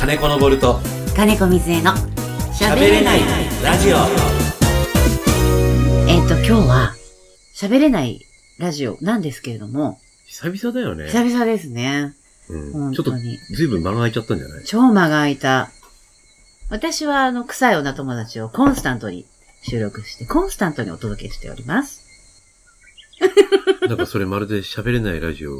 [0.00, 0.80] 金子のボルト
[1.14, 1.92] 金子水江の
[2.52, 3.20] 喋れない
[3.62, 3.96] ラジオ
[6.08, 6.94] えっ、と、今日は
[7.54, 8.20] 喋れない
[8.58, 11.06] ラジオなんですけれども、久々だよね。
[11.06, 12.14] 久々ですね。
[12.48, 13.36] うん、本ちょっと当に。
[13.54, 14.64] ずいぶん間が空いちゃったんじゃない？
[14.64, 15.70] 超間が空いた。
[16.70, 19.26] 私はあの、臭い女友達をコンスタントに
[19.62, 22.04] 収録して、コンスタントにお届けしております。
[23.88, 25.52] なんかそれまるで喋れないラジオ、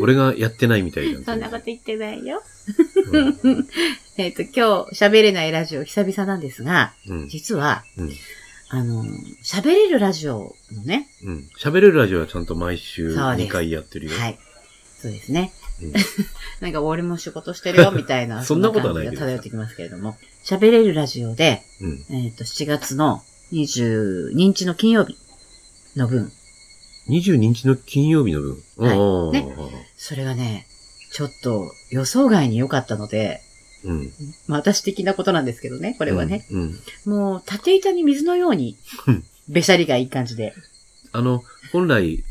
[0.00, 2.42] 俺がやってないみたいなん そんなこと言ってないよ。
[3.12, 3.68] うん
[4.16, 7.28] えっと、今日喋れないラジオ久々なんですが、うん。
[7.28, 8.12] 実は、うん。
[8.68, 9.04] あの、
[9.42, 11.48] 喋れるラジオのね、うん。
[11.58, 14.12] 喋れるラジオはちゃんと毎週そうです2回やってるよ。
[14.12, 14.38] はい。
[15.00, 15.52] そうですね。
[15.82, 15.92] うん
[16.60, 18.44] なんか俺も仕事してるよ、みたいな。
[18.44, 20.16] そんなことはない漂ってきますけれども。
[20.44, 22.04] 喋れるラジオで、うん。
[22.10, 25.18] えっ、と、7月の22日の金曜日
[25.96, 26.32] の分。
[27.08, 28.62] 22日の金曜日の分。
[28.76, 29.54] はいね
[29.96, 30.66] それがね、
[31.12, 33.40] ちょっと予想外に良かったので、
[33.84, 34.10] うん。
[34.48, 36.46] まあ私的なことなんですけどね、ここれはね。。
[36.50, 36.78] うん。
[37.06, 40.54] もう、縦板に水のようにうん、べしゃりがいい感じで。
[41.12, 42.24] あの、本来、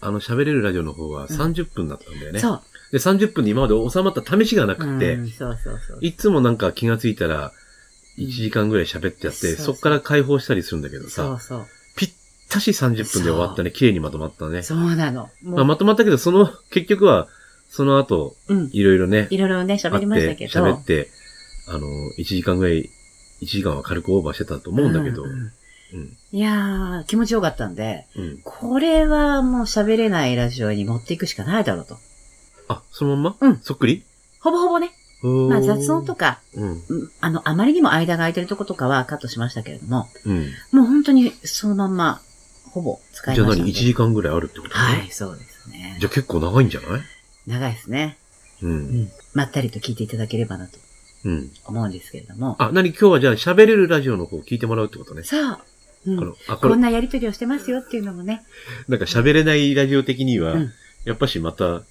[0.00, 2.38] あの、喋れるラジオの方は30分だったんだよね。
[2.38, 2.62] そう。
[2.92, 5.98] で、30分で今まで収まった試しがなくて、うん、そうそうそう。
[6.00, 7.52] いつもなんか気がついたら、
[8.18, 11.66] 1時間ぐらい喋ってやって、そうそうそっから解放したりするんだけどそさ、うそう。
[12.48, 13.70] たし30分で終わったね。
[13.70, 14.62] 綺麗にまとまったね。
[14.62, 15.28] そうなの。
[15.42, 17.28] まあ、まとまったけど、その、結局は、
[17.68, 18.70] その後、うん。
[18.72, 20.52] いろいろね、いろいろね、あ喋りましたけど。
[20.52, 21.08] 喋って、
[21.68, 21.80] あの、
[22.18, 22.88] 1時間ぐらい、
[23.42, 25.30] 1時間は軽くオーバーしてたと思うんだけど、うん。
[25.30, 28.40] ううんいやー、気持ちよかったんで、うん。
[28.44, 31.96] これはもう喋れないラジオに持っていくしかないだろうと。
[32.68, 33.48] あ、そのまんま？
[33.48, 34.04] うんそっくり？
[34.40, 34.90] ほぼほぼね、
[35.22, 36.40] まあ雑音とか。
[36.54, 36.82] うん
[37.22, 40.52] あの、あまりにも間が空いてるとことかはカットしましたけれども、うん。
[40.72, 42.20] もう本当にそのまんま、
[42.68, 43.86] ほぼ使いじゃあ何ましたの ?1 で。
[43.86, 44.74] 時間ぐらいあるってことね。
[44.74, 46.06] はい、そうですねじ。
[46.06, 47.00] ゃあ結構長いんじゃない？
[47.46, 48.16] 長いですね。
[48.62, 48.66] う。
[48.68, 49.10] うんん。
[49.34, 50.78] まったりと聞いていただければなと
[51.24, 51.50] うん。
[51.64, 52.56] 思うんですけれども。
[52.58, 52.90] あ、何？
[52.90, 55.22] 今日はじゃあ喋れるラジオの方を聞いてもらうってことね。
[55.24, 55.58] そう。
[56.06, 58.42] うんこの、あ、これ、こんなやりとりをしてますよっていうのもね。
[58.86, 60.72] なんか喋れないラジオ的には、うん
[61.04, 61.82] やっぱしまた、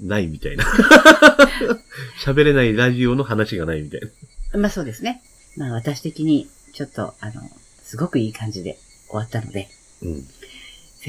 [0.00, 0.64] ないみたいな。
[2.24, 4.00] 喋れないラジオの話がないみたい
[4.52, 4.58] な。
[4.58, 5.22] まあそうですね。
[5.56, 7.42] まあ私的に、ちょっと、あの、
[7.82, 9.68] すごくいい感じで終わったので、
[10.02, 10.20] うん。
[10.24, 10.26] ぜ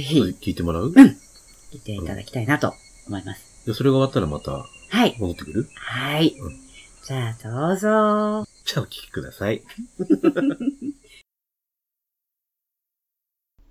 [0.02, 2.74] ひ、聞いてもらう、ん聞いていただきたいなと
[3.08, 3.66] 思います。
[3.66, 5.16] でそれが終わったらまたはい。
[5.20, 5.70] 戻ってくる？
[5.76, 6.54] はいうん。
[7.06, 8.48] じゃあどうぞ。
[8.66, 9.62] じゃあお聞きください。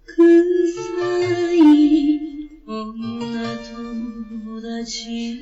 [0.06, 5.40] 臭い女友達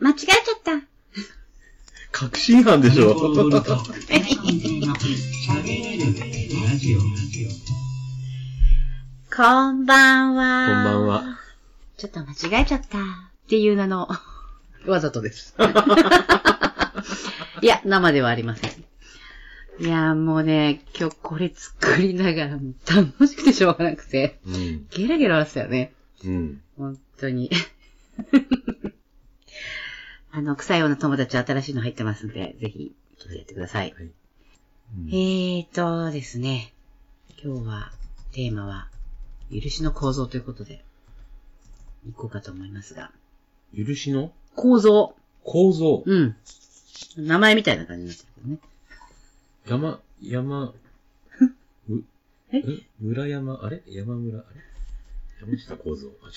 [0.00, 0.93] 間違えちゃった。
[2.14, 3.28] 確信犯でしょこ
[9.72, 10.68] んばんは。
[10.68, 11.24] こんばんは。
[11.96, 12.98] ちょっと間違えちゃった。
[12.98, 13.00] っ
[13.48, 14.08] ていう名の、
[14.86, 15.56] わざとです。
[17.60, 18.70] いや、生ではありません。
[19.80, 24.86] いや、もうね、今日これ作りながら楽しくてしょうがなくて、うん。
[24.90, 25.92] ゲラゲラ笑ってたよね。
[26.24, 26.60] うん。
[26.78, 27.50] 本当に。
[30.36, 33.94] あの、臭いような友達新しいの入ってますんで、ぜひ、聞いてやってください。
[33.96, 34.10] はい
[35.08, 36.72] えーとですね、
[37.42, 37.92] 今日は、
[38.32, 38.88] テーマは、
[39.50, 40.84] 許しの構造ということで、
[42.08, 43.10] いこうかと思いますが。
[43.76, 44.32] 許しの？
[44.54, 45.14] 構造。
[45.42, 46.02] 構造。
[46.04, 46.36] うん。
[47.16, 48.58] 名前みたいな感じになってるけどね。
[49.66, 50.74] 山、山、
[51.88, 52.04] む、
[52.52, 52.62] ええ？
[53.00, 53.82] 村山、あれ？
[53.86, 54.60] 山村、あれ？
[55.46, 56.08] 山下構造。
[56.22, 56.32] あ、違う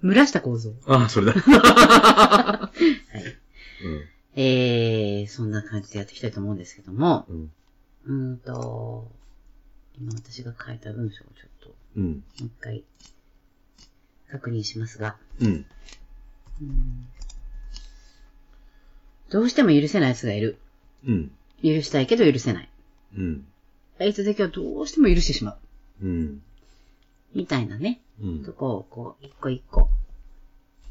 [0.00, 0.70] 村下構造。
[0.70, 1.04] か。
[1.04, 1.32] あ、それだ。
[1.40, 2.70] は
[3.14, 3.84] い。
[3.84, 4.04] うん。
[4.36, 7.52] えー、そんな感じでやっていきたいと思うんですけども、うん。
[8.06, 9.10] うーんと、
[9.98, 12.04] 今私が書いた文章をちょっと、うん。
[12.04, 12.84] もう一回、
[14.30, 15.66] 確認しますが、うん。
[16.60, 17.08] うん
[19.30, 20.58] どうしても許せない奴がいる。
[21.04, 21.32] うん。
[21.60, 22.68] 許したいけど許せない。
[23.16, 23.46] うん。
[23.98, 25.58] あいつだけはどうしても許してしま
[26.02, 26.06] う。
[26.06, 26.42] うん。
[27.34, 28.52] みたいなね、うんと。
[28.52, 29.88] こを、こう、一個一個、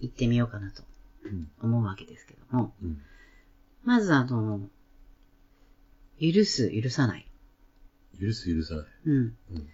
[0.02, 0.84] 言ってみようかなと
[1.26, 1.50] うん。
[1.62, 3.02] 思うわけですけども、うん。
[3.84, 4.60] まずあの、
[6.20, 7.28] 許す、許さない。
[8.20, 8.86] 許す、許さない。
[9.06, 9.16] うん。
[9.16, 9.70] うん。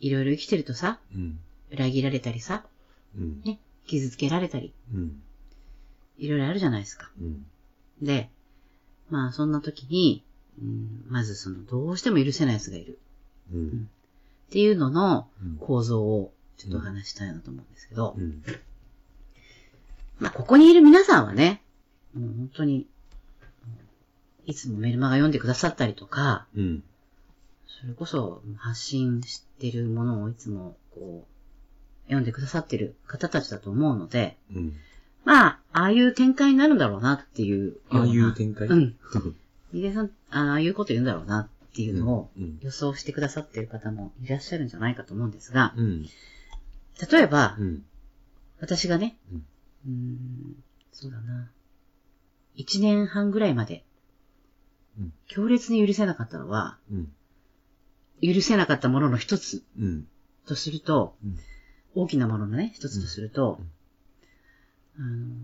[0.00, 1.38] いろいろ生きてるとさ、うん。
[1.70, 2.64] 裏切られたりさ、
[3.16, 3.42] うん。
[3.42, 5.22] ね、傷つけられたり、うん。
[6.18, 7.10] いろいろあるじゃないですか。
[7.20, 7.46] うん。
[8.00, 8.30] で、
[9.10, 10.24] まあそんな時に、
[10.60, 12.98] うん、まずその、どうしても許せない奴がいる。
[13.52, 13.90] うん。
[14.52, 15.56] っていうののうん。
[15.56, 18.42] 構造をちょっとお話ししたいなと思うんですけど、うん。
[20.20, 21.62] まあここにいる皆さんはね、
[22.12, 22.86] もう本当に、
[24.44, 26.82] いつもメルマガ読んでくださったりとか、うん。
[27.66, 34.74] それこそ発信してるものをいつもこう、読んでくださってる方たちだと思うので、うん。
[35.24, 37.78] まあ、ああいう展開になるんだろうなっていう。
[37.88, 38.68] ああいう展開？
[38.68, 38.96] うん。
[39.72, 46.06] 井出さん、ああいうこと言うんだろうなっていうのをうん予想してくださっている方もいらっしゃるんじゃないかと思うんですが、うん。
[47.10, 47.84] 例えば、うん。
[48.60, 49.16] 私がね、
[50.92, 51.50] そうだな。
[52.54, 53.84] 一年半ぐらいまで
[54.98, 57.12] うん、強烈に許せなかったのは、うん。
[58.22, 60.06] 許せなかったものの一つうん。
[60.46, 61.38] とすると、うん
[61.94, 63.60] 大きなもののね、一つとすると、
[64.98, 65.34] あの、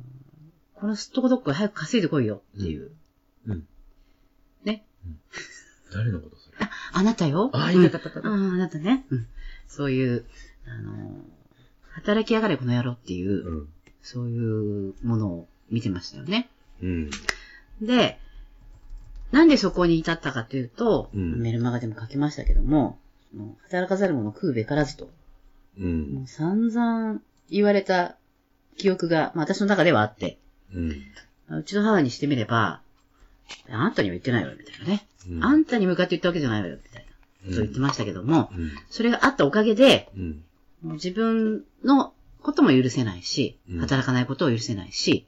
[0.74, 2.90] このすっとこどっこい早く稼いでこいよっていう。
[3.46, 3.66] うん。
[4.64, 4.86] ね。
[5.92, 6.68] 誰のことそれ？
[6.92, 7.50] あなたよ。
[7.52, 8.28] あ、うんいたたたた。
[8.28, 9.04] ああ、あなたね。
[9.10, 9.26] うん
[9.66, 10.24] そういう、
[10.66, 11.20] あの、
[11.92, 13.68] 働きやがれこの野郎っていう、うん。
[14.00, 14.38] そうい
[14.90, 16.48] うものを見てましたよね。
[16.82, 17.10] うん。
[17.82, 18.18] で、
[19.30, 22.98] なんでそこに至ったかというと、うんメルマガでも書きましたけども、
[23.30, 25.10] その働かざる者食うべからずと、
[25.78, 26.22] うんも。
[26.22, 27.20] う散々
[27.50, 28.16] 言われた
[28.78, 30.38] 記憶が、まあ私の中ではあって、
[30.74, 31.58] うん。
[31.58, 32.80] うちの母にしてみれば、
[33.70, 35.06] あんたには言ってないわよ、みたいなね。
[35.28, 37.06] うんあんたに向かって言ったわけじゃないわよ、みたい
[37.46, 37.54] な。
[37.54, 38.72] と言ってましたけども、うん。
[38.90, 40.44] それがあったおかげで、うん。
[40.82, 45.26] もう自分のことも許せないしうん、働かないことを許せないし、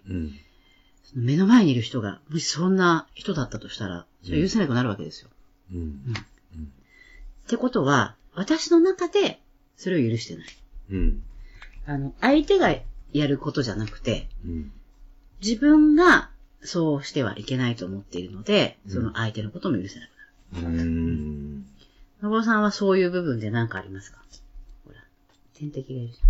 [1.15, 5.29] 目の前にいる人が、もしそんな人だったとしたら、それ許せなくなるわけですよ。
[5.73, 6.15] うん。
[7.47, 9.41] ってことは、私の中で、
[9.77, 10.47] それを許してない。
[10.93, 11.23] うん。
[11.87, 12.75] あの、相手が
[13.13, 14.73] やることじゃなくて、うん。
[15.43, 16.31] 自分が
[16.63, 20.79] そうしてはいけないと思っているので、うんその相手のことも許せなくなる。
[20.79, 21.67] うん。
[22.23, 24.19] のぼろさんはそういう部分で何かありますか？
[24.85, 24.99] ほら、
[25.55, 26.27] 天敵がいるじゃ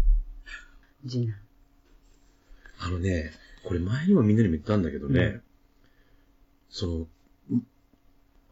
[1.06, 1.10] ん。
[1.10, 1.36] 次男。
[2.82, 3.32] あのね、
[3.64, 5.42] これ前にもみんなにも言ったんだけどね、うん
[6.70, 6.94] その、
[7.56, 7.66] ん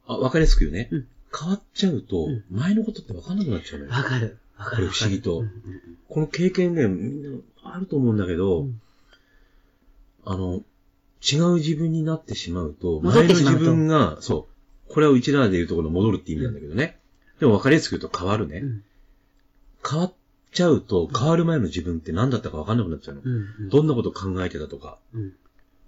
[0.07, 0.89] あ、わかりやすく言うね。
[0.91, 3.93] うん変わっちゃうとうん、前のことってわかんなくなっちゃうのよ。
[3.93, 4.39] わかる。
[4.57, 4.77] わかる。
[4.77, 8.81] これ不思議とわかるこの経験ね、みんなあると思うんだけど、うん
[10.25, 10.63] あの、
[11.23, 14.49] 違う自分になってしまうと、戻っ前の自てしまうと分が、そ
[14.89, 16.99] う、これはうちらで言うところの戻るって意味なんだけどね。
[17.41, 18.59] でも分かりやすく言うと変わるね。
[18.59, 18.83] うん
[19.89, 20.13] 変わっ
[20.53, 23.23] ちゃうと、変わる前の自分って何だったか分かんなくなっちゃうの。
[23.25, 23.47] うん。
[23.61, 23.69] うん。
[23.69, 24.99] どんなこと考えてたとか。
[25.15, 25.33] うん。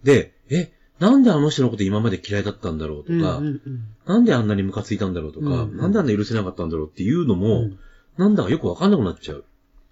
[0.04, 7.78] で、え、なんであの人のこと今まで嫌いだったんだろうとか、うんうんうんなんであんなにムカついたんだろうとか、うんなんであんな許せなかったんだろうっていうのも、うん
[8.16, 9.44] なんだかよくわかんなくなっちゃう。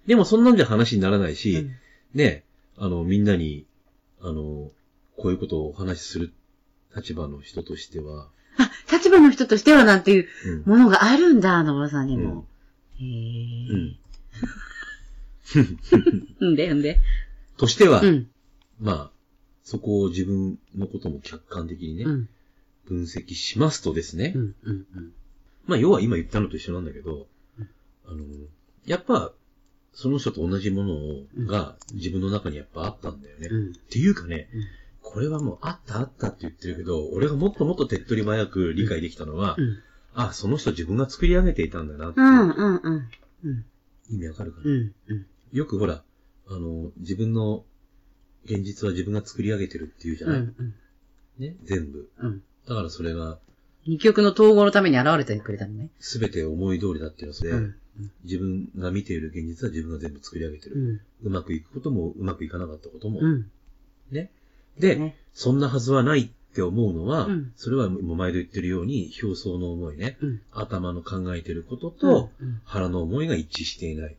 [0.05, 1.71] でもそんなんじゃ話にならないし、うん
[2.13, 2.43] ね、
[2.77, 3.65] あの、みんなに、
[4.21, 4.69] あの、
[5.19, 6.33] こういうことをお話しする
[6.95, 10.77] 立場の人としては、あ、立場の人としてはなんていううん。
[10.77, 12.45] ものがあるんだ、のぼろさんにも。
[12.99, 15.77] へうんー。
[16.39, 16.99] うん で、うんで。
[17.57, 18.29] としては、うん。
[18.79, 19.11] まあ、
[19.63, 22.29] そこを自分のことも客観的にね、うん。
[22.87, 24.55] 分析しますとですね、うん。
[24.63, 24.87] うん。
[24.95, 25.13] うん。
[25.67, 27.27] まあ、要は今言ったのと一緒なんだけど
[27.59, 27.69] うん、
[28.07, 28.23] あの、
[28.85, 29.33] やっぱ、
[29.93, 33.47] その人と同じものが自分の中にやっぱあったんだよね。
[33.51, 33.71] うん。
[33.71, 34.78] っていうかね、うん
[35.11, 39.79] これはもうあったあったって言ってるけど、俺がもっともっと手っ取り早く理解できたのは、うん。
[40.13, 42.23] あ、その人自分が作り上げていたんだなってう。
[42.23, 42.81] いうんうん。
[42.83, 43.09] うん。
[43.43, 43.65] うん。
[44.11, 44.93] 意味わかるかな、うん。
[45.07, 45.25] うん。
[45.51, 46.03] よくほら、
[46.47, 47.65] あの、自分の
[48.45, 50.73] 現実は自分が作り上げてるっていうじゃない、うん。
[51.39, 52.07] ね、全部。
[52.19, 52.43] うん。
[52.67, 53.39] だからそれが
[53.87, 55.89] 二曲の統合のために現れてくれたのね。
[55.99, 57.75] 全て思い通りだっていうので、うん。
[58.23, 60.75] 自分が見ている現実は自分が全部作り上げてる。
[60.75, 61.01] うん。
[61.23, 63.19] うまくいくこともうまくいかなかったことも。
[63.21, 63.51] うん。
[64.11, 64.31] ね。
[64.79, 65.17] で、ね。
[65.33, 67.53] そんなはずはないって思うのは、うん。
[67.55, 70.41] それはもう前で言ってるように、表層の思いね、うん。
[70.51, 72.61] 頭の考えてることと、うん。
[72.63, 74.15] 腹の思いが一致していない。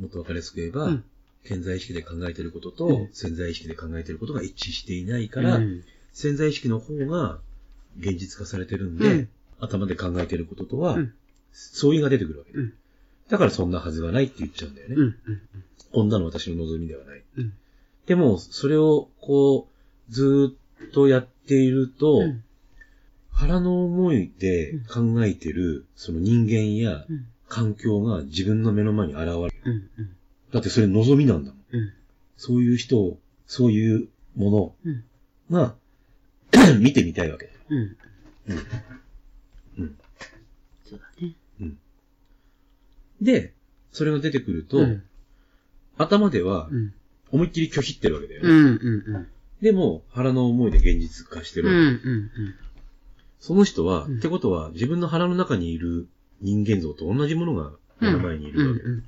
[0.00, 1.04] もっとわかりやすく言えば、うん。
[1.44, 3.10] 潜在意識で考えてることと、うん。
[3.12, 5.84] 潜在意識で考えてることが一致していないから、うん。
[6.12, 7.38] 潜在意識の方が
[7.98, 9.28] 現実化されてるんで、うん。
[9.60, 11.12] 頭で考えてることとは、うん。
[11.52, 12.74] 相違が出てくるわけ、うん。
[13.28, 15.14] だからそんなはずはないって言っちゃうんだよね。
[15.92, 17.22] こんなの私の望みではない。
[18.06, 19.68] うんでも、それをこ
[20.08, 22.42] う、ずーっとやっていると、うん
[23.38, 27.26] 腹の思いで考えてる、その人間やうん。
[27.48, 29.52] 環境が自分の目の前に現れる。
[29.66, 29.72] うん。
[29.72, 30.16] うん。
[30.52, 31.60] だってそれ望みなんだもん。
[31.70, 31.92] うん。
[32.38, 35.04] そういう人を、そういうもうん。
[35.50, 35.76] のが、
[36.80, 37.58] 見てみたいわけだよ。
[37.68, 37.78] うん。
[37.78, 38.58] うん。
[39.78, 39.96] うん。
[40.86, 41.34] そうだね。
[43.20, 43.52] で、
[43.92, 45.02] それが出てくると、うん。
[45.98, 46.94] 頭ではうん。
[47.32, 48.48] 思いっきり拒否ってるわけだよね。
[48.48, 48.66] うん。
[48.66, 49.28] うん。
[49.62, 51.66] でも、腹の思いで現実化してうん。
[51.66, 52.08] うるわけ。
[52.08, 52.10] ん。
[52.10, 52.30] うん。
[53.40, 56.08] その人は、うんってことは、自分の腹の中にいる
[56.40, 58.82] 人間像と同じものが目の前にいるわけ。
[58.82, 59.04] うん。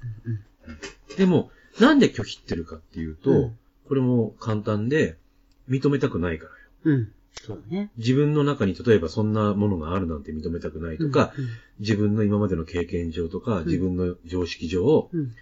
[1.17, 3.59] でも、なんで拒否ってるかっていうと、うん
[3.89, 5.17] これも簡単で、
[5.69, 6.47] 認めたくないか
[6.85, 6.99] らよ。
[6.99, 7.13] うん。
[7.33, 7.91] そうだね。
[7.97, 11.49] 自分の中に例えばそんなものがあるなんて認めたくないとか、うん。
[11.81, 15.35] 自分の今までの経験上とか、自分の常識上、うん。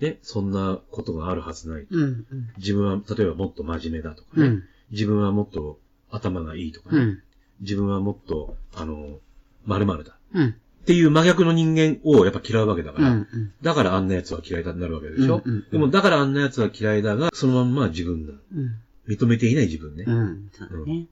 [0.00, 1.86] ね、そんなことがあるはずない。
[1.90, 2.02] うん。
[2.02, 2.26] うん。
[2.56, 4.46] 自分は、例えばもっと真面目だとかね。
[4.46, 4.64] うん。
[4.90, 5.78] 自分はもっと
[6.10, 6.98] 頭がいいとかね。
[6.98, 7.22] うん。
[7.60, 9.18] 自分はもっと、あの、
[9.66, 10.16] 〇〇だ。
[10.34, 10.48] うん。
[10.48, 13.04] っていう真逆の人間をやっぱ嫌うわけだかうん。
[13.04, 13.10] ら。
[13.12, 13.52] うん。
[13.62, 18.32] だからあんな奴は嫌いだになるわけでしょ、うんうんうんでもだからあんな奴は嫌いだが、そのまんま自分だ。
[18.54, 18.76] うん。
[19.06, 20.04] 認めていない自分ね。
[20.06, 20.50] うん。
[20.52, 21.06] そうだね。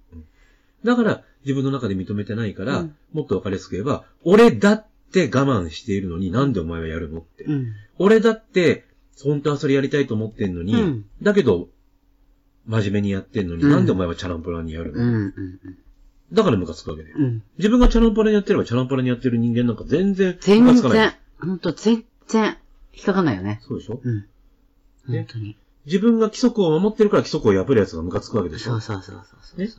[0.85, 7.45] だから自分の中で認めてないから、うんもっとわかりやすく言えば、俺だって我慢しているのになんでお前はやるのって。
[7.45, 7.73] うん。
[7.99, 8.87] 俺だって、
[9.23, 11.69] 本当はそれやりたいと思ってんのに、うんだけど、
[12.67, 15.15] 真面目にやってんのに、うんなんでお前はチャランポランにやるの、うん。
[15.15, 15.61] うん。
[16.33, 17.17] だからムカつくわけだよ。
[17.19, 17.43] うん。
[17.57, 20.99] 自分がチャランポランにやってれば、チャランポランにやってる人間なんか全然ム全カつかない。
[20.99, 22.57] 然、ほんと全然、
[22.93, 23.61] 引っかかんないよね。
[23.62, 24.00] そうでしょ？
[24.03, 24.17] うん。
[24.17, 24.27] ね
[25.07, 25.57] 本当に。
[25.87, 28.73] 自分が規則を守ってるから規則を破る奴がムカつくわけでしょ？
[28.73, 29.61] そうそうそうそうそう。
[29.61, 29.71] ね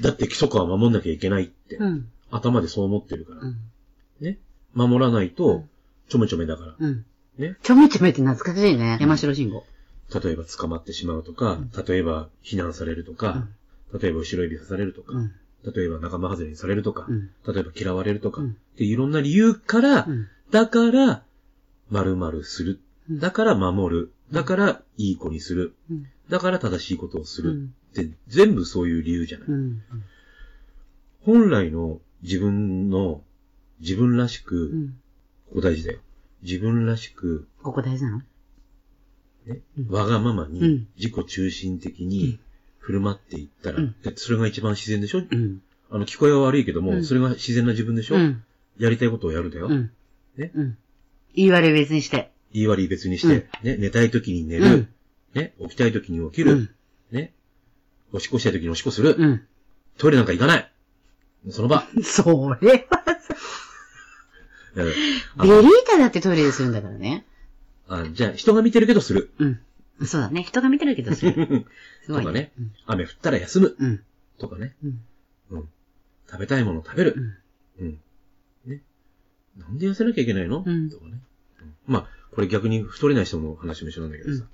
[0.00, 2.08] だって規則は守んなきゃいけないって、うん。
[2.30, 3.42] 頭でそう思ってるから。
[3.42, 3.56] うん。
[4.24, 4.38] ね。
[4.74, 5.68] 守らないうとん、
[6.08, 6.74] ちょめちょめだから。
[6.78, 7.04] うん。
[7.38, 7.56] ね。
[7.62, 8.98] ちょめちょめって懐かしいね。
[9.00, 9.64] 山城信号。
[10.12, 13.46] 例えば捕まってしまうとか、例えば非難されるとか、
[14.00, 15.32] 例えば後ろ指さされるとか、うん。
[15.64, 20.28] 例えば仲間外れにされるとか、うん例えば嫌われるとか、うんっていろんな理由から、うん。
[20.50, 21.22] だから、
[21.90, 22.80] 〇〇する。
[23.10, 24.12] うんだから守る。
[24.32, 25.74] だから、いい子にする。
[25.90, 26.06] うん。
[26.28, 27.50] だから正しいことをする。
[27.50, 29.48] うんって、全部そういう理由じゃない。
[29.48, 29.82] うん。
[31.22, 33.22] 本来の自分の、
[33.84, 34.88] 自分らしく、うん。
[35.50, 36.00] ここ大事だよ。
[36.42, 38.18] 自分らしく、ここ大事なの？
[39.46, 42.38] ね、うんわがままにうん自己中心的に
[42.78, 43.78] 振る舞っていったら、
[44.16, 45.18] それが一番自然でしょ？
[45.18, 45.60] うん。
[45.90, 48.42] あの、聞こえは悪いけども、うんそれが自然な自分でしょ、うん。
[48.78, 49.66] やりたいことをやるだよ。
[49.68, 49.90] うん。
[50.36, 50.50] ね？
[50.54, 50.78] うん。
[51.34, 52.30] 言い悪い別にして。
[52.52, 54.88] 言い悪い別にして、ね、寝たい時に寝る、うん
[55.34, 56.70] ね、起きたい時に起きる、うん。
[57.10, 57.32] ね、
[58.12, 59.42] おしっこしたい時におしっこする、うん。
[59.98, 60.72] トイレなんか行かない
[61.50, 61.84] その場。
[62.02, 62.24] そ
[62.62, 63.04] れは
[64.82, 67.24] ベリータだってトイレでするんだからね。
[67.88, 69.30] あじゃあ、人が見てるけどする。
[69.38, 69.60] うん。
[70.06, 70.42] そうだね。
[70.42, 71.32] 人が見てるけどする。
[72.04, 72.72] すごいとかねうん。
[72.86, 73.76] 雨降ったら休む。
[73.78, 74.00] うん。
[74.38, 74.74] とかね。
[74.82, 75.00] うん。
[75.50, 75.68] うん。
[76.30, 77.14] 食べたいもの食べる。
[77.78, 77.86] うん。
[77.86, 77.98] うん。
[78.66, 78.82] ね。
[79.56, 81.20] なんで痩せなきゃいけないの、うんとかね。
[81.60, 84.44] うんまあ、これ逆に太れない人の話も一緒なんだけどさ。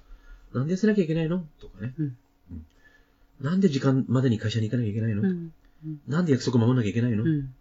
[0.53, 2.17] なんで痩せなきゃいけないのとかね、うんうん
[3.41, 5.51] なんで時間までに会社に行かなきゃいけないの、うん。
[6.07, 7.55] なんで約束守んなきゃいけないの、うん。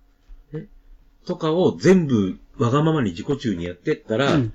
[1.26, 4.54] とかを全部わがままに自己中にやってったら、うん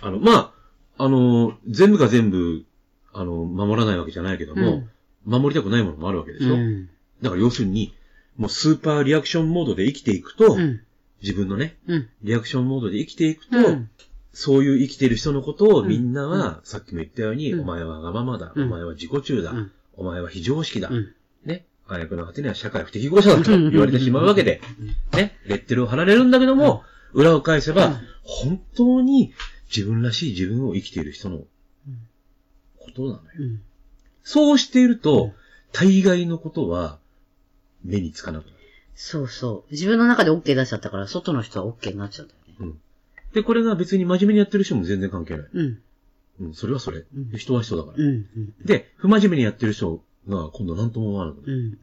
[0.00, 0.52] あの、ま
[0.98, 2.64] あ、あの、全部が全部、
[3.12, 4.84] あの、守らないわけじゃないけども、
[5.24, 6.88] 守りたくないものもあるわけでしょ、うん。
[7.22, 7.94] だから要するに、
[8.36, 10.80] もうスーパーリアクションモードで生きていくと、うん。
[11.22, 12.08] 自分のね、うん。
[12.22, 13.90] リアクションモードで生きていくと、うん。
[14.32, 21.14] そういう生きている人のことをうんみんなは、さっきも言ったように、うんお前はわがままだ、うんお前は自己中だ、うんお前は非常識だ、うん。
[21.44, 24.60] ね、あやくの果てには社会不適合者だと言われてしまうわけで、
[25.12, 29.34] ね、レッテルを貼られるんだけども、裏を返せば、うん本当に
[29.74, 31.42] 自分らしい自分を生きている人の
[32.78, 33.20] ことなのよ。
[33.38, 33.60] うん。
[34.22, 35.32] そうしていると、
[35.72, 36.98] 大概のことは
[37.84, 38.56] 目につかなくなる。
[38.94, 39.72] そうそう。
[39.72, 42.78] 自分の中で OK 出しちゃったから、外の人は OK になっちゃうんだよね。
[43.34, 45.48] で、これが別に真面目にやってる人も全然関係ない。
[45.52, 45.78] うん。
[46.40, 47.00] うん、それはそれ。
[47.00, 47.04] ん
[47.36, 48.02] 人は人だから。
[48.02, 48.10] うん。
[48.10, 48.54] うん。
[48.64, 51.78] で、不真面目にやってる人が今度何とも思わなくなる。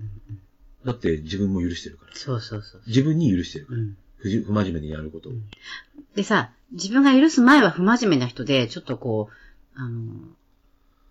[0.86, 2.16] だって自分も許してるから。
[2.16, 2.82] そうそうそう。
[2.88, 3.80] 自分に許してるから。
[3.80, 3.98] うん。
[4.18, 5.34] 不じ不真面目にやることを。
[6.16, 10.14] でさ、自分が許す前は不真面目な人で、ちょっとこう、あの、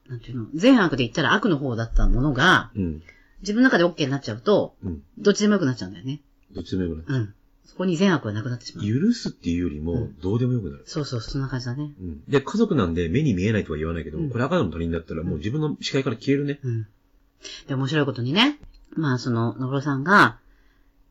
[0.09, 3.03] なんていうの、善悪で言ったら悪の方だったものが、うん。
[3.43, 5.03] 自分の中で OK になっちゃうと、うん。
[5.19, 6.21] どっちでもよくなっちゃうんだよね。
[6.53, 7.23] どっちでもよくなる。
[7.23, 7.35] うん。
[7.65, 8.87] そこに善悪はなくなってしまう。
[8.87, 10.83] 許すっていうよりもうん、どうでもよくなる。
[10.87, 11.93] そうそう、そんな感じだね。
[12.01, 12.25] うん。
[12.29, 16.59] で、家族なんで目に見えないとは言わないけど、うんこれ赤の他人だったらもう自分の視界から消えるね。
[16.63, 16.87] うん。
[17.67, 18.59] で、面白いことにね、
[18.93, 20.39] まあ、その、のぶろさんが、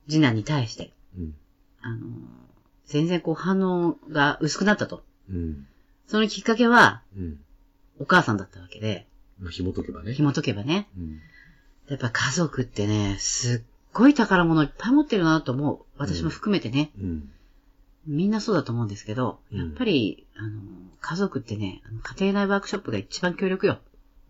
[0.08, 1.36] 次男に対して、うん。
[1.82, 2.08] あの、
[2.86, 5.04] 全然こう反応が薄くなったと。
[5.30, 5.68] うん。
[6.08, 7.40] そのきっかけは、うん。
[8.00, 9.08] お母さんだったわけで、
[9.40, 10.14] まあ、紐解けばね。
[10.14, 10.88] 紐解けばね。
[10.98, 11.20] うん。
[11.88, 15.80] やっぱ家族ってね、すっごい宝物いっぱい持ってるなと思う。
[15.98, 16.92] 私も含めてね。
[17.00, 17.30] うん。
[18.08, 20.62] みんなそうだと思うんですけど、うんやっぱり、あの、
[21.00, 23.80] 家族ってね、家庭内ワークショップが一番協力よ。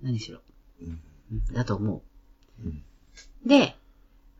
[0.01, 0.39] 何しろ。
[0.81, 0.99] うん。
[1.31, 2.01] うんだと思
[2.63, 2.83] うん。
[3.45, 3.49] う。
[3.49, 3.75] で、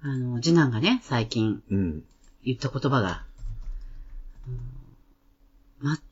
[0.02, 2.04] あの、次男がね、最近うん。
[2.44, 3.24] 言った言葉が、
[4.48, 4.80] うん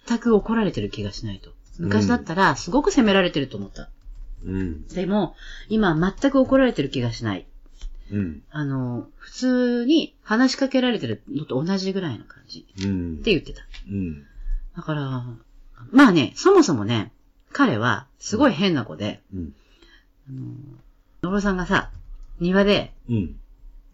[0.08, 1.52] 全く怒られてる気がしないと。
[1.78, 3.90] 昔だったら、すごく責められてると思った。
[4.46, 4.88] うん。
[4.88, 5.36] でも、
[5.68, 7.46] 今全く怒られてる気がしない。
[8.12, 8.44] うん。
[8.50, 13.32] あの、普通に話しかけられてるのと同じぐらいの感じうんって。
[13.32, 13.62] 言ってた。
[13.90, 14.24] うん。
[14.76, 15.26] だから、
[15.92, 17.12] まあね、そもそもね、
[17.52, 19.54] 彼はすごい変な子で、うん。
[20.30, 20.42] あの、
[21.24, 21.92] のろさんがさ、
[22.40, 23.36] 庭でうん。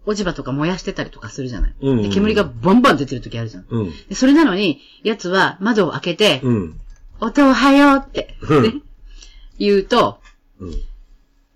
[0.05, 1.75] 落ち葉とか燃やしてたりとかするじゃない。
[1.81, 3.65] うんで煙がバンバン出てる時あるじゃん。
[3.69, 3.91] うん。
[4.09, 6.79] でそれなのに、奴は窓を開けて、うん。
[7.21, 8.73] 音おはようって、うんね、
[9.57, 10.19] 言うと、
[10.59, 10.71] うん。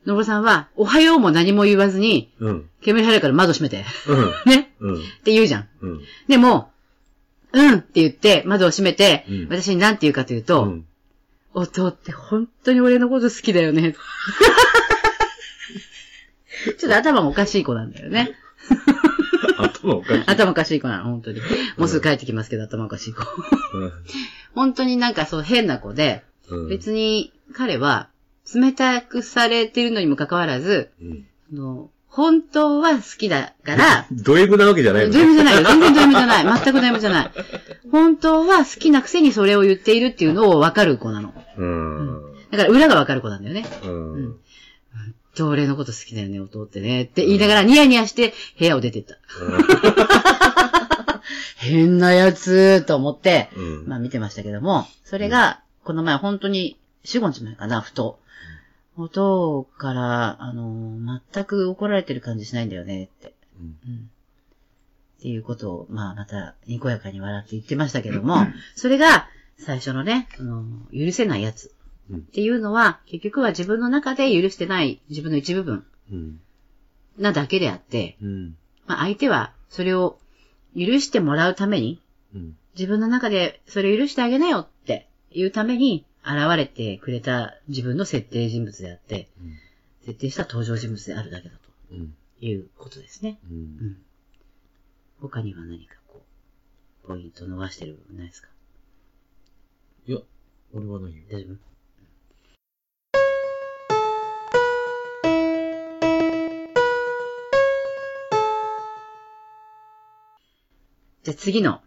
[0.06, 2.70] のぼるさんは、おはようも何も言わずに、うん。
[2.82, 4.32] 煙入るから窓閉めて、うん。
[4.50, 4.96] ね、うん。
[4.96, 5.68] って言うじゃん。
[5.82, 6.02] うん。
[6.30, 6.72] でも、
[7.52, 10.86] うんって言って、窓を閉めて、うん私に何て言うかというと、うん。
[11.58, 13.96] 音って本当に俺のこと好きだよね。
[16.78, 18.36] ちょっと頭がおかしい子なんだよね。
[19.58, 20.24] 頭おかしい。
[20.28, 21.42] 頭おかしい子なの、本当に。
[21.78, 23.24] もうすぐ帰ってきますけど、頭おかしい子。
[24.54, 26.68] 本当になんかそう変な子で、うん。
[26.68, 28.10] 別に彼は
[28.54, 31.26] 冷たくされてるのにもかかわらず、うん。
[31.54, 35.64] あの本当は好きだから、 ド M なわけじゃないドの M じゃないよ。
[35.64, 36.46] 全然ド M じゃない。
[36.64, 37.32] 全くド M じゃない。
[37.92, 41.32] 本当は好きなくせにそれを言っているっていうのを分かる子なの。
[41.58, 42.34] うん。
[42.50, 43.68] だから裏が分かる子なんだよね。
[43.84, 44.14] うん。
[44.16, 44.36] うん。
[45.36, 47.04] と俺のこと好きだよね、弟ってね。
[47.04, 49.20] って言いながらニヤニヤして部屋を出てった。
[51.58, 53.88] 変なやつと思って、うん。
[53.88, 58.18] まあ見てましたけども、それが、この前本当に4、5日前かな、ふと。
[58.98, 63.34] 音から、あの、全く怒られてる感じしないんだよねって。
[63.60, 64.10] うんうん。
[65.20, 68.38] っていうことを、まあまた、にこやかに笑って言ってましたけども、
[68.76, 70.64] それが、最初のね、その、
[70.94, 71.74] 許せないやつ。
[72.10, 76.40] うんっていうのは、結局は自分の中で許してない自分の一部分うん。
[77.18, 78.56] なだけであって、うん。
[78.86, 80.18] まあ相手はそれを
[80.74, 82.00] 許してもらうために、
[82.34, 82.58] うん。
[82.76, 89.30] 自分の中でそれを許してあげなよっていうために現れてくれた自分の設定人物であって、
[90.06, 91.56] 設定した登場人物であるだけだ
[91.92, 92.14] うん。
[92.40, 93.40] ということですね。
[93.50, 93.54] う。
[93.54, 93.98] うんん。
[95.22, 96.22] 他には何かこ
[97.06, 98.50] う、ポイント伸ばしてるのないですか？
[100.06, 100.20] いや、
[100.74, 101.24] 俺はないよ。
[101.32, 101.56] 大丈夫？
[111.24, 111.82] じゃあ次の。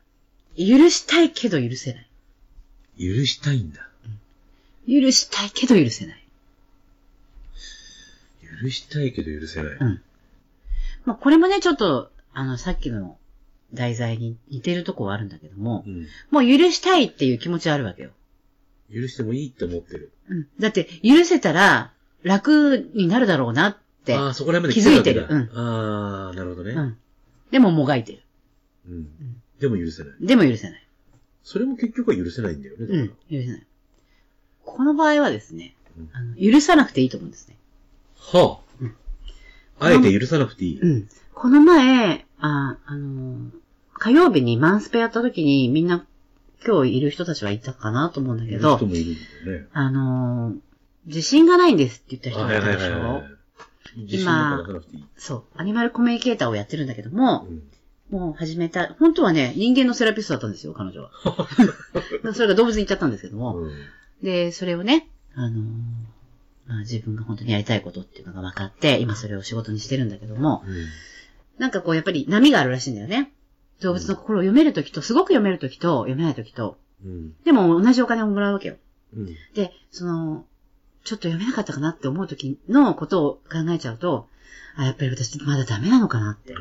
[0.57, 2.11] 許したいけど許せない。
[2.99, 3.89] 許したいんだ。
[4.87, 6.25] 許したいけど許せない。
[8.63, 9.73] 許したいけど許せない。
[9.73, 10.03] うん。
[11.05, 13.17] まあ、これもね、ちょっと、あの、さっきの
[13.73, 16.07] 題材に似てるとこはあるんだけども、うん。
[16.31, 18.11] もう許したいっていう気持ちはあるわけよ。
[18.93, 20.13] 許してもいいって思ってる。
[20.29, 20.47] うん。
[20.59, 24.15] だって、許せたら楽になるだろうなって。
[24.15, 26.73] ああ、そこら辺まで気づいてる来たわけだああ、なるほどね。
[26.73, 26.99] うん。
[27.51, 28.23] でももがいてる。
[28.89, 29.09] うん。
[29.61, 30.13] でも許せない。
[30.21, 30.87] でも許せない。
[31.43, 32.87] それも結局は許せないんだよね。
[32.87, 33.09] だからうん。
[33.09, 33.67] 許せない。
[34.65, 37.57] この場合はですねうん、あの許さなくていいと思うんですね。
[38.17, 38.75] はあ。
[38.81, 38.95] うん
[39.81, 40.81] あえて許さなくていい。
[40.81, 41.09] うん。
[41.35, 43.51] この前、あ、あのー
[43.95, 46.07] 火曜日にマンスペやった時にみんな
[46.65, 49.15] 今日いる人たちはいたかなと思うんだけど人、もいるん
[49.47, 49.67] だよね。
[49.73, 50.57] あのー
[51.07, 52.93] 自信がないんですって言った人がいたでしょ？
[52.93, 54.01] はいはい。
[54.03, 55.05] 自信なんか出さなくていい。
[55.17, 55.45] そう。
[55.57, 57.63] アニマルコミュニケーターをやってるんだけども、うん
[58.11, 61.11] もう始めた、本当はね、人間のセラピストだったんですよ、彼女は。
[62.35, 63.57] それが動物に行っちゃったんですけども。
[63.59, 63.73] うん
[64.23, 65.63] で、それをね、あのー
[66.67, 70.87] まあ、自分が本当にやりたいことっていうのが分かって、今それを仕事にしてるんだけども、うん
[71.59, 73.31] なんかこうやっぱり波があるらしいんだよね。
[73.83, 77.35] 動物の心を読めるときと、すごく読めるときと、読めないときと、うん。
[77.45, 78.77] でも同じお金をもらうわけよ。
[79.15, 79.27] うん。
[79.55, 80.47] で、その、
[81.05, 84.27] ちょっと読めなかったかなって思うときのことを考えちゃうと、
[84.77, 86.55] あ、やっぱり私まだダメなのかなって。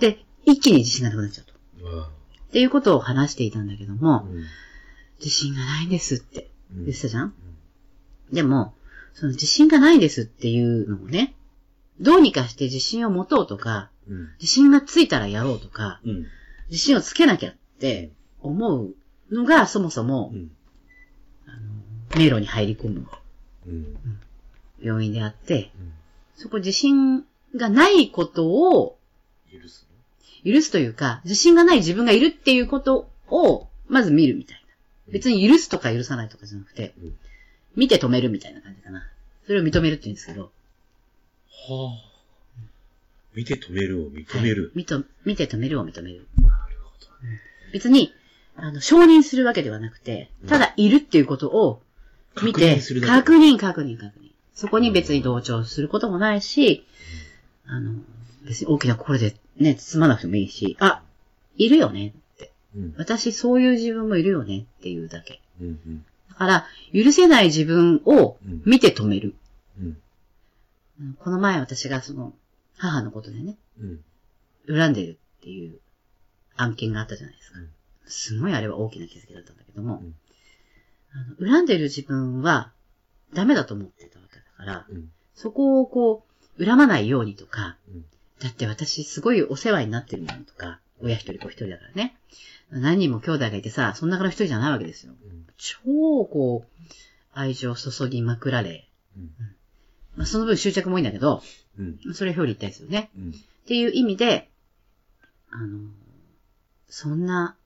[0.00, 1.88] で、一気に自信がなくなっちゃうと。
[2.02, 2.10] あ
[2.48, 4.44] っていうことを話していたんだけどあも、うん
[5.18, 7.34] 自信がないんですってうん言ってたじゃん、
[8.32, 8.74] でも、
[9.14, 11.34] その自信がないですっていうのをね、
[12.00, 14.28] どうにかして自信を持とうとか、うん。
[14.40, 16.26] 自信がついたらやろうとか、うん。
[16.68, 18.10] 自信をつけなきゃって
[18.42, 18.94] 思う
[19.30, 20.50] のがそもそもう、ん。
[21.46, 21.50] あ
[22.14, 23.06] の迷路に入り込む
[23.66, 23.96] うん。
[24.80, 25.92] 要因であって、うん
[26.36, 27.24] そこ自信
[27.54, 28.98] がないことを
[29.50, 29.86] 許す
[30.44, 34.65] 許すというか、自信がない自分がいるっていうことを、まず見るみたいな。
[35.08, 37.16] 別に許すとか許さないとかじゃなくて、うん
[37.76, 39.06] 見て止めるみたいな感じかな。
[39.46, 40.44] それを認めるって言うんですけど。
[40.44, 40.50] は
[41.92, 42.16] あ。
[43.34, 44.62] 見て止めるを認める。
[44.64, 46.26] はい見と見て止めるを認める。
[46.40, 47.06] なるほど。
[47.72, 48.14] 別に、
[48.56, 51.82] あの、承認するわけではなくて、ただいるっていうことを
[52.42, 54.30] 見確て認する、だけ確認、確認、確認。
[54.54, 56.86] そこに別に同調することもないし、
[57.66, 57.92] あの、
[58.46, 61.02] 別に大きな心でね、包まなくてもいいし、あ、
[61.58, 62.14] いるよね。
[62.76, 62.94] うん。
[62.96, 65.40] 私そういう自分もいるよねっていうだけ。
[65.60, 65.66] うん。
[65.68, 66.04] うん。
[66.30, 69.34] だから、許せない自分をうん見て止める。
[69.80, 69.98] うん。
[71.00, 72.32] うんこの前私がその、
[72.76, 74.00] 母のことでね、うん。
[74.68, 75.78] 恨んでるっていう
[76.56, 77.68] 案件があったじゃないですかうん。
[78.06, 80.14] すごいあれは大きな気づきだったんだけどもうん、
[81.12, 82.72] あの恨んでる自分は
[83.34, 85.10] ダメだと思ってたわけだから、うん。
[85.34, 86.24] そこをこ
[86.58, 88.04] う、恨まないようにとか、うん
[88.40, 92.16] だって私すごいお世話になってるものとか、親一人子一人だからね。
[92.70, 95.12] 何人も兄弟がいてさ、その中の一人じゃないわけですよ。
[95.56, 96.86] 超、こう、
[97.32, 98.88] 愛情注ぎまくられ。
[99.16, 99.30] うん
[100.16, 101.42] まあ、その分執着も多いんだけど、
[101.78, 102.14] うん。
[102.14, 103.10] それ表裏一体ですよね。
[103.16, 103.30] うん。
[103.30, 103.32] っ
[103.66, 104.48] ていう意味で、
[105.50, 105.90] あの、
[106.88, 107.56] そんな、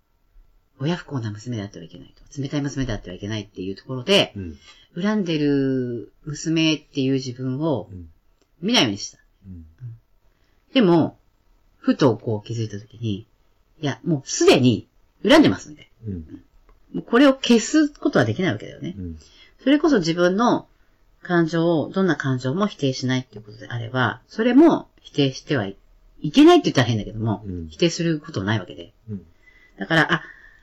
[0.80, 2.40] 親不幸な娘であってはいけないと。
[2.40, 4.58] 冷たい娘であってはいけないっていうところで、うん。
[5.00, 8.10] 恨んでる娘っていう自分をうん。
[8.60, 9.18] 見ないようにした。
[9.46, 9.64] うん。
[10.74, 11.18] でも、
[11.80, 13.26] ふとこう気づいたときに、
[13.80, 14.86] いや、もうすでに
[15.26, 15.90] 恨んでますんで。
[16.06, 16.14] うん。
[16.92, 18.94] もうこれを消すことはできないわけだよね。
[18.96, 19.18] うん。
[19.62, 20.66] それこそ自分の
[21.22, 25.76] 感情を、どんな感情も否定しないっていうことであれば、それも否定してはい
[26.22, 28.92] いけないって言ったら変だけども、うん否定することはないわけで。
[29.08, 29.26] うん。
[29.78, 30.22] だから、あ、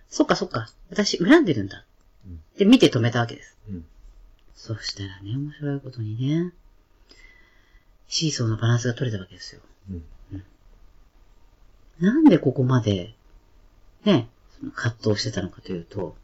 [0.10, 1.86] そっかそっか、私恨んでるんだ。
[2.26, 3.58] うんで、見て止めたわけです。
[3.70, 3.86] うん。
[4.56, 6.54] そしたらね、面白いことにね、
[8.08, 9.62] シーソーのバランスが取れたわけですよ。
[9.92, 10.04] うん。
[12.00, 13.14] なんでここまで、
[14.06, 14.28] ね、
[14.60, 16.16] その葛藤してたのかというと、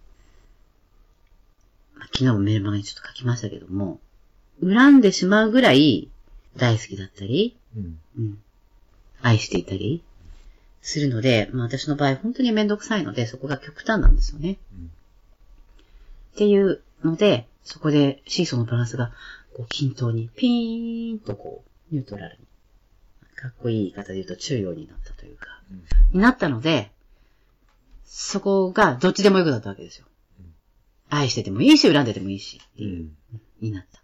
[1.95, 3.99] まあ昨日もメールマガにちょっと書きましたけども、
[4.61, 6.09] 恨んでしまうぐらい
[6.57, 7.99] 大好きだったり、うん。
[8.17, 8.37] うん、
[9.21, 10.03] 愛していたり
[10.81, 14.57] するので、まあ私の場合本当にめんどくさいので、そこが極端なんですよね。
[14.73, 14.91] うん
[16.33, 19.11] っていうので、そこでシーソーのバランスが、
[19.55, 22.45] こう均等に、ピーンとこう、ニュートラルに。
[23.43, 25.47] かっこいい言い方で言うと中央になったというか、
[26.13, 26.91] になったので、
[28.05, 30.05] そこがどっちでもよくなったわけですよ。
[31.09, 33.11] 愛しててもいいし、恨んでてもいいし、ってういう、ん。
[33.59, 34.01] になった。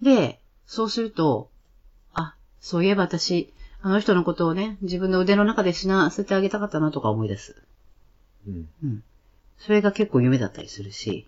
[0.00, 1.50] で、そうすると、
[2.14, 7.62] あ、そういえば私、あの人のことをね、自分の腕の中で死なせてあげたかったなとか思い出す。
[8.48, 8.68] うん。
[8.82, 9.04] うん。
[9.58, 11.26] それが結構夢だったりするし、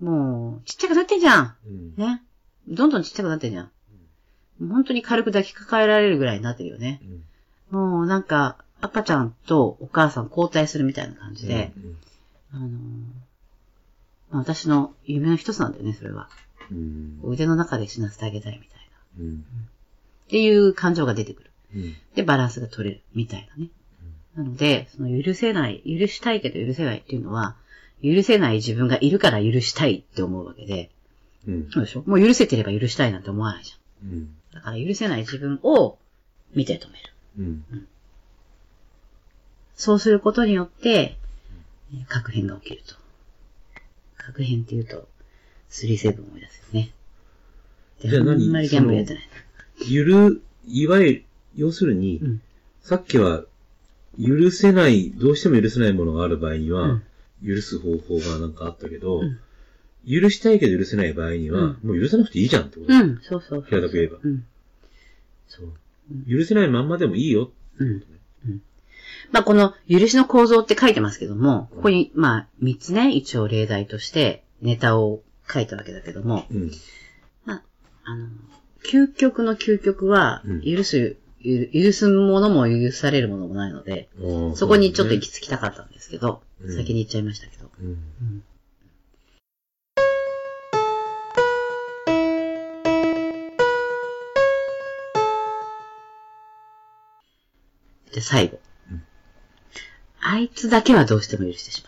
[0.00, 1.94] もう、ちっちゃくなってんじゃんうん。
[1.96, 2.22] ね。
[2.68, 3.70] どんどんちっちゃくなってんじゃん。
[4.60, 7.00] 本当に軽く抱きかかえられるぐらいになってるよね。
[7.72, 7.78] うん。
[7.78, 11.72] もうなんか、赤ちゃんとお母さん交代するみたいな感じで、
[12.52, 12.70] あのー
[14.30, 16.28] まあ私の夢の一つなんだよね、それは。
[16.70, 17.18] うん。
[17.24, 18.78] 腕の中で死なせてあげたいみたい
[19.18, 19.24] な。
[19.24, 19.36] うん。
[19.38, 19.42] っ
[20.28, 21.50] ていう感情が出てくる。
[21.74, 21.96] うん。
[22.14, 23.70] で、バランスが取れる、みたいなね。
[24.36, 27.56] なので、その許せない、許したいけど許せないっていうのは、
[28.04, 30.90] 許せない自分がいるから許したいって思うわけで、
[31.46, 31.70] うん。
[31.70, 32.04] そうでしょ？
[32.06, 34.10] もう許せてれば許したいなんて思わないじうん。
[34.10, 34.28] ゃん。
[34.54, 35.98] だから許せない自分を
[36.54, 37.12] 見て止める。
[37.38, 37.86] うん。
[39.76, 41.16] そうすることによって、
[41.92, 42.94] えー核変が起きると。
[44.16, 45.08] 核変っていうと、
[45.70, 46.90] 37思い出すよね。
[48.02, 48.44] でじゃあ何？
[48.44, 49.28] あんまりギャンブルやってない。
[49.86, 51.24] ゆる、いわゆる、
[51.56, 52.42] 要するに、うん
[52.82, 53.44] さっきは、
[54.18, 57.02] 許せない、どうしても許せないものがある場合には、うん
[57.46, 59.38] 許す方法がなんかあったけど、うん
[60.08, 62.92] 許したいけど許せない場合には、うんもう許さなくていいじゃんってこと。
[62.92, 63.64] うん、そうそう。
[63.66, 64.44] 平たく言えばうん。
[65.48, 65.72] そう。
[66.30, 67.50] 許せないまんまでもいいよ。
[67.78, 67.88] うん。
[67.88, 68.62] うん。
[69.32, 76.70] まあ、この、許しの構造って書いてますけども、ここに、まあ、三つね、一応例題として、ネタを書いたわけだけども、うん。
[77.44, 77.62] まあ、
[78.04, 78.28] あの、
[78.84, 84.08] 究極の究極はうん、許す、ゆ許すものも許されるものもないので、
[84.54, 87.70] そこにちょっと行き着きたかったんですけど、うん先に言っちゃいましたけど。
[98.18, 98.20] うん。
[98.20, 98.60] うんで、最後。
[98.90, 99.02] うん
[100.20, 101.84] あいつだけはどうしても許してし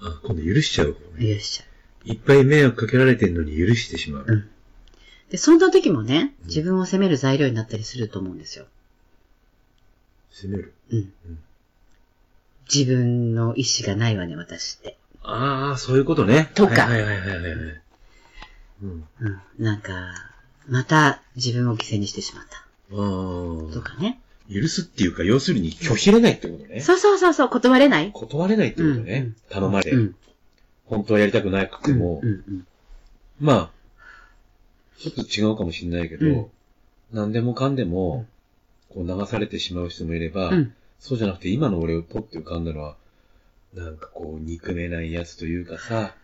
[0.00, 0.96] まあ、今度許しちゃう。
[1.18, 1.34] ね。
[1.34, 1.64] 許しちゃ
[2.04, 4.24] いっぱい迷惑かけられてんのに許してしまう。
[4.26, 4.48] うんう。
[5.30, 8.64] で、そんな時もね、自分を責める材料になったりすると思うんですよ。
[10.30, 10.72] 責める？
[10.90, 11.38] うんうん。
[12.72, 14.96] 自分の意志がないわね、私って。
[15.22, 16.50] ああ、そういうことね。
[16.54, 17.82] とかはいはいはいはいはい。
[18.82, 19.08] うん。
[19.20, 19.40] うん。
[19.58, 19.92] なんか、
[20.68, 22.58] また自分を犠牲にしてしまった。
[22.58, 23.74] ああ。
[23.74, 24.20] とかね。
[24.52, 26.80] 許すっていうか、要するに拒否れないってことね。
[26.80, 28.10] そうそうそうそう、断れない？
[28.12, 29.18] 断れないってことね。
[29.18, 29.36] うんうん。
[29.50, 30.14] 頼まれ、うん。
[30.86, 32.66] 本当はやりたくなくても、うんうん
[33.40, 33.70] まあ、
[34.98, 36.46] ちょっと違うかもしれないけど、うん。
[37.12, 38.26] 何でもかんでも、
[38.88, 40.74] こう流されてしまう人もいれば、うん。
[40.98, 42.96] そうじゃなくて今の俺をポッて浮かんだのは、
[43.74, 46.14] なんかこう憎めないやつというかさ、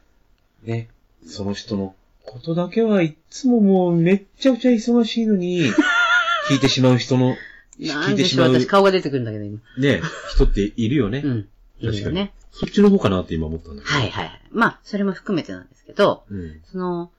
[0.65, 0.89] ね、
[1.27, 5.61] その人のことだけはいつももうめっちゃくちゃ忙しいのに、
[6.51, 7.37] 聞いてしまう人の、
[7.79, 9.61] なんでしょう、聞いてしまう、私顔が出てくるんだけど、今。
[9.79, 10.01] ね、
[10.35, 11.23] 人っているよね。
[11.25, 11.49] うん。
[11.81, 12.33] いる確かによね。
[12.53, 13.95] そっちの方かなって今思ったんだけど。
[13.95, 14.41] はいはいはい。
[14.51, 16.61] まあ、それも含めてなんですけど、うん。
[16.71, 17.11] その、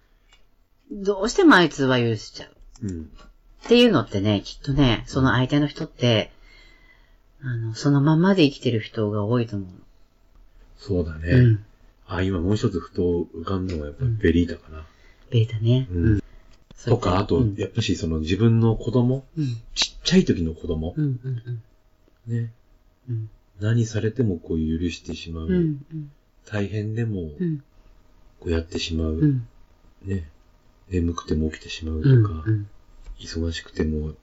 [0.91, 2.87] どうしてもあいつは許しちゃう。
[2.87, 3.01] うん。
[3.65, 6.31] っていうのってね、きっとね、その相手の人って、
[7.41, 9.69] あの、そのままで生きてる人が多いと思う
[10.77, 11.31] そうだね。
[11.31, 11.37] の。
[11.37, 11.65] うん。
[12.07, 14.85] あ、今もう一つふと浮かんだのはやっぱりベリータかな。
[15.31, 15.87] ベータね。
[15.91, 16.24] うん
[16.83, 19.45] とか、あと、うんやっぱしその自分の子供、うん。
[19.73, 21.41] ちっちゃい時の子供、うんうん
[22.27, 22.33] うん。
[22.43, 22.51] ね。
[23.09, 23.29] うん。
[23.59, 25.45] 何されてもこう許してしまう。
[25.45, 25.53] うん。
[25.53, 25.57] う
[25.95, 26.11] ん。
[26.45, 27.63] 大変でもうん。
[28.39, 29.13] こうやってしまう。
[29.13, 29.47] うん。
[30.03, 30.29] ね。
[30.89, 32.23] 眠くても起きてしまううん。
[32.23, 32.67] とか、うん。
[33.19, 34.13] 忙しくても、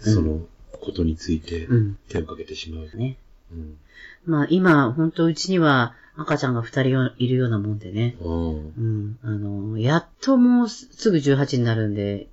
[0.00, 0.40] その
[0.72, 1.98] ことについてうん。
[2.08, 2.96] 手をかけてしまう。
[2.96, 3.18] ね。
[3.52, 3.76] うん。
[4.24, 8.16] まあ今、本当うちには赤ちゃんが二人いるようなもんでね。
[8.20, 9.18] うん。
[9.22, 12.28] あの、やっともうすすぐ18になるんで、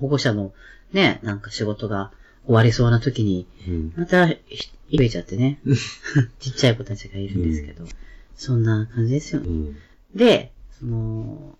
[0.00, 0.52] 保護者の
[0.92, 2.10] ね、なんか仕事が
[2.46, 3.92] 終わりそうな時に、うん。
[3.96, 4.36] またひ
[4.92, 5.60] 増えちゃってね。
[6.40, 7.84] ちっちゃい子たちがいるんですけど。
[8.34, 9.48] そんな感じですよね。
[9.48, 9.76] うん。
[10.14, 11.58] で、その、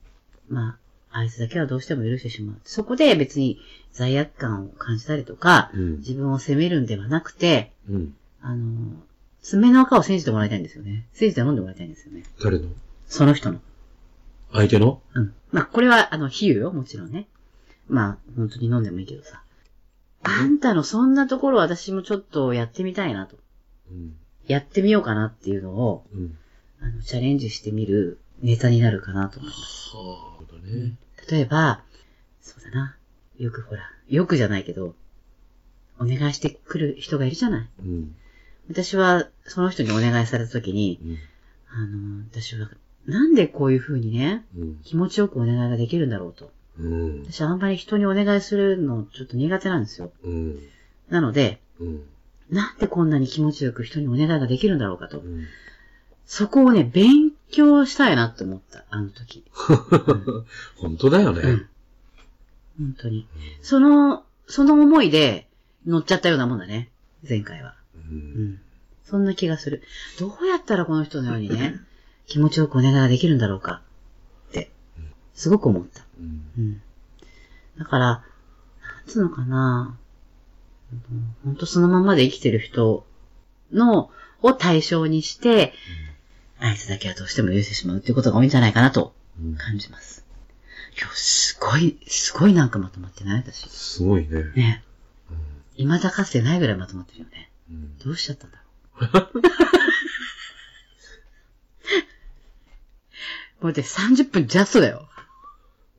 [0.49, 0.79] ま
[1.13, 2.57] あ、あいつだけはどうしても許してしまう。
[2.65, 3.61] そこで別に
[3.93, 5.99] 罪悪感を感じたりとか、うん。
[5.99, 8.15] 自分を責めるんではなくて、うん。
[8.41, 8.95] あの、
[9.43, 11.07] 爪の赤を信じてもらいたいんですよね。
[11.15, 12.25] 信じて飲んでもらいたいんですよね。
[12.43, 12.69] 誰の？
[13.07, 13.61] その人の。
[14.53, 15.01] 相手の？
[15.15, 15.35] うん。
[15.53, 17.27] まあ、これは、あの、比喩よ、もちろんね。
[17.89, 19.43] まあ、本当に飲んでもいいけどさ。
[20.23, 23.37] あんたのそんなところ私もちょっとやってみたいなと。
[23.91, 24.15] うん。
[24.47, 26.37] やってみようかなっていうのを、うん。
[26.83, 29.97] あの、チャレンジしてみるネタになるかなと思います。
[29.97, 30.97] はあ、だね。
[31.31, 31.83] 例えば、
[32.43, 32.97] そうだな。
[33.39, 34.95] よくほら、よくじゃないけど、
[35.99, 37.69] お願いしてくる人がいるじゃない。
[37.81, 38.15] うん。
[38.71, 41.19] 私は、その人にお願いされた時に、うん。
[41.73, 42.71] あの、私は、
[43.07, 44.77] なんでこういう風にね、うん。
[44.85, 46.53] 気持ちよくお願いができるんだろうと。
[46.79, 47.25] うん。
[47.29, 50.13] 私あんまり人にお願いするのちょっと苦手なんですよ。
[50.23, 50.59] うん。
[51.09, 52.03] なので、うん。
[52.49, 55.23] なんでこんなに気持ちよく人にお願いができるんだろうかとう。
[55.23, 55.47] ん。
[56.27, 59.45] そこをね、勉強したいなって思った、あの時。
[60.79, 61.67] 本当だよねうん。。
[62.79, 63.27] 本当に。
[63.63, 65.49] その、その思いで
[65.87, 66.91] 乗っちゃったようなもんだね。
[67.29, 67.80] 前回は。
[68.09, 68.15] う。
[68.15, 68.19] うん
[68.53, 68.61] ん。
[69.05, 69.83] そんな気がする。
[70.19, 71.75] どうやったらこの人のようにね、
[72.27, 73.83] 気持ちよくお願いができるんだろうか
[74.51, 74.71] って、
[75.35, 76.05] すごく思った。
[76.19, 76.51] うん。
[76.59, 76.83] うん。
[77.79, 78.23] だから、なん
[79.07, 79.97] つうのかな。
[81.45, 83.07] ほんとそのままで生きてる人
[83.73, 84.11] の、
[84.43, 85.75] を対象にして、
[86.59, 90.25] あいつだけはどうしても許してしまうっていうことが多いんじゃないかなとうん感じます。
[90.99, 93.43] 今日すごい、すごいなんかまとまってない？
[93.43, 93.69] 私。
[93.69, 94.45] すごいね。
[94.55, 94.85] ね。
[95.31, 95.37] うん
[95.77, 97.50] 未だかつてないぐらいまとまってるよね。
[97.71, 99.33] うんどうしちゃったんだろう。
[103.65, 105.09] もうで30分ジャストだよ。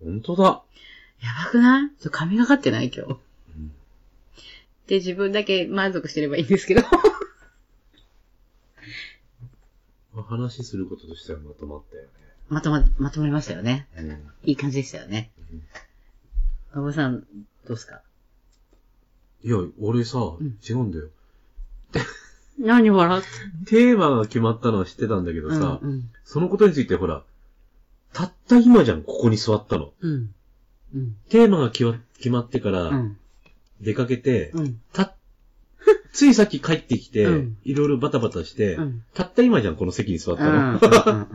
[0.03, 0.63] 本当だ。
[1.21, 1.89] やばくない？
[2.01, 3.11] ちょがかってない今日。
[3.11, 3.71] うん
[4.87, 6.81] で、自分だけ満足してればいいんですけど。
[10.13, 12.09] まあ話することとしてはまとまったよね。
[12.49, 13.87] まとま、まとまりましたよね。
[13.95, 14.09] うん。
[14.43, 15.31] いい感じでしたよね。
[16.75, 17.25] おばさん、
[17.67, 18.01] どうすか？
[19.43, 21.09] いや、俺さ、ん違うんだよ。
[22.59, 23.27] 何笑って
[23.69, 27.23] テーマが決まったのは知ってたんだけどさ、うん、うん、そのことについてほら、
[28.13, 29.93] たった今じゃん、ここに座ったの。
[30.01, 30.29] うん。
[30.93, 31.15] うん。
[31.29, 33.17] テーマが決ま決まってからうん。
[33.79, 34.79] 出かけて、うん。
[34.93, 35.15] た、
[36.13, 39.03] ついさっき帰ってきて、うんいろいろバタバタして、うん。
[39.13, 40.53] たった今じゃん、この席に座ったうん。
[40.53, 41.27] の。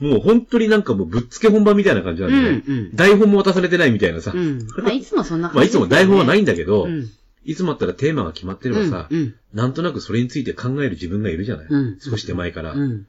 [0.00, 0.08] うん。
[0.12, 2.64] もう本当になんかもうぶっつけ本番みたいな感じなんだよね。
[2.66, 2.94] うん。
[2.96, 4.32] 台本も渡されてないみたいなさ。
[4.34, 4.66] うん。
[4.76, 7.10] まあ、いつもそんなまあいつも台本はないんだけど、うん。
[7.44, 9.34] いつもあったらテーマが決まってればさ、うん。
[9.54, 12.72] なんとなくそれについて考える自分がいるじゃない、うん少し手前から。
[12.72, 13.06] うん。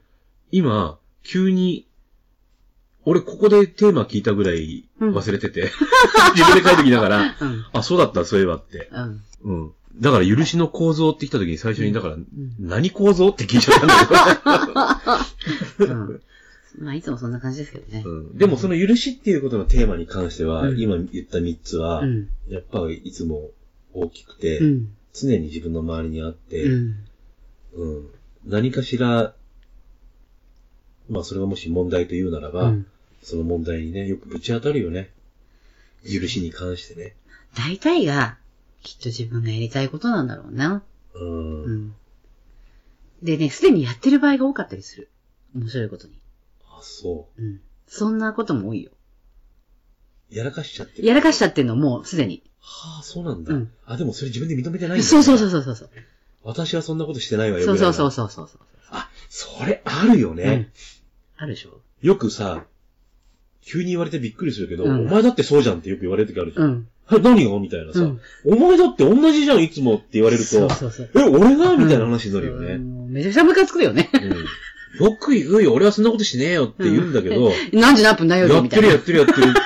[0.50, 1.86] 今、急に、
[3.04, 5.70] 俺ここでテーマ聞いたぐらい忘れてて、
[6.34, 7.64] 自分で書いてきながら、うん。
[7.72, 8.88] あ、そうだった、そういえばって。
[8.92, 9.22] うん。
[9.44, 9.72] うん。
[10.00, 12.26] だから、許しの構造って来た時に最初に、だから、ん
[12.58, 15.26] 何構造って聞いちゃったんだ
[15.78, 16.20] うん。
[16.78, 18.10] まあ、いつもそんな感じですけどねけど、。
[18.10, 18.38] うん。
[18.38, 22.28] でも、その許しっていうことのテーマに関しては、うん今言った3つは、うん。
[22.48, 23.50] やっぱりいつも
[23.94, 24.96] 大きくて、うん。
[25.12, 27.04] 常に自分の周りにあって、うん。
[27.74, 28.10] うん。
[28.46, 29.34] 何かしら、
[31.08, 32.86] まあそれがもし問題というならば、うん
[33.22, 35.10] その問題にね、よくぶち当たるよね。
[36.04, 37.14] 許しに関してね。
[37.56, 38.36] 大体が、
[38.82, 40.82] きっと自分がやりたいことなんだろうな。
[41.14, 41.62] うん。
[41.62, 41.94] うん。
[43.22, 45.08] でね、すでにやってる場合が多かったりする。
[45.54, 46.14] 面白いことに。
[46.66, 47.60] あ、そうん。
[47.86, 48.90] そんなことも多いよ。
[50.32, 50.34] う。
[50.34, 51.06] やらかしちゃってる。
[51.06, 52.42] やらかしちゃってんのもうすでに。
[52.64, 53.52] はあ、そうなんだ。
[53.52, 55.06] うんあ、でもそれ自分で認めてないんだ。
[55.06, 55.90] そうそうそうそうそう。
[56.44, 57.66] 私はそんなことしてないわよ。
[57.66, 58.10] そうそうそうう。
[58.10, 58.60] そうそうそう。
[58.90, 60.66] あ、それあるようねん。。
[61.36, 62.64] あるでしょよくさ、
[63.64, 66.64] 急に言われてびっくりするけど、うんお前だってそうじゃんってよく言われる時あるじゃん。
[66.64, 66.88] うん。
[67.12, 67.58] え、何が？
[67.58, 71.10] みたいなさ、うんお前だって同じじゃん、いつもって言われると、そうそうそう。
[71.14, 71.76] え、俺が？
[71.76, 72.78] みたいな話になるよね。
[72.78, 74.10] もうめちゃくちゃムカつくよね。
[74.12, 75.06] うん。
[75.06, 78.88] よく言うよ、俺はそんなことしねえよって言うんだけど、何時何分何曜やってる日みたいな。
[78.88, 79.60] やってるやってるって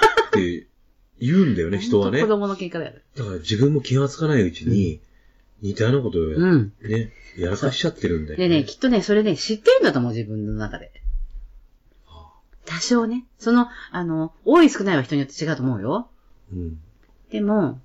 [1.20, 2.18] 言うんだよね、人はね。
[2.18, 3.00] だ子供の喧嘩だよね。
[3.16, 5.00] から自分も気がつかないうちに、
[5.62, 6.72] 似たようなことをや,、うん。
[6.82, 10.92] ね、やらかしちゃってるんだよでね、きっとね、それね、知ってるんだと思う、自分の中で。
[12.66, 13.24] 多少ね。
[13.38, 16.08] その、あの、多い少ないは人によって違うと思うよ。
[16.52, 16.80] うん。
[17.30, 17.80] でも、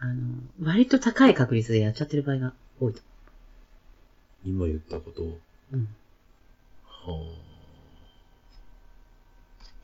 [0.00, 3.00] あの、割と高い確率でやっちゃってる場合が多いと。
[4.44, 5.38] 今言ったことを。
[5.72, 5.88] うん。
[6.86, 7.44] は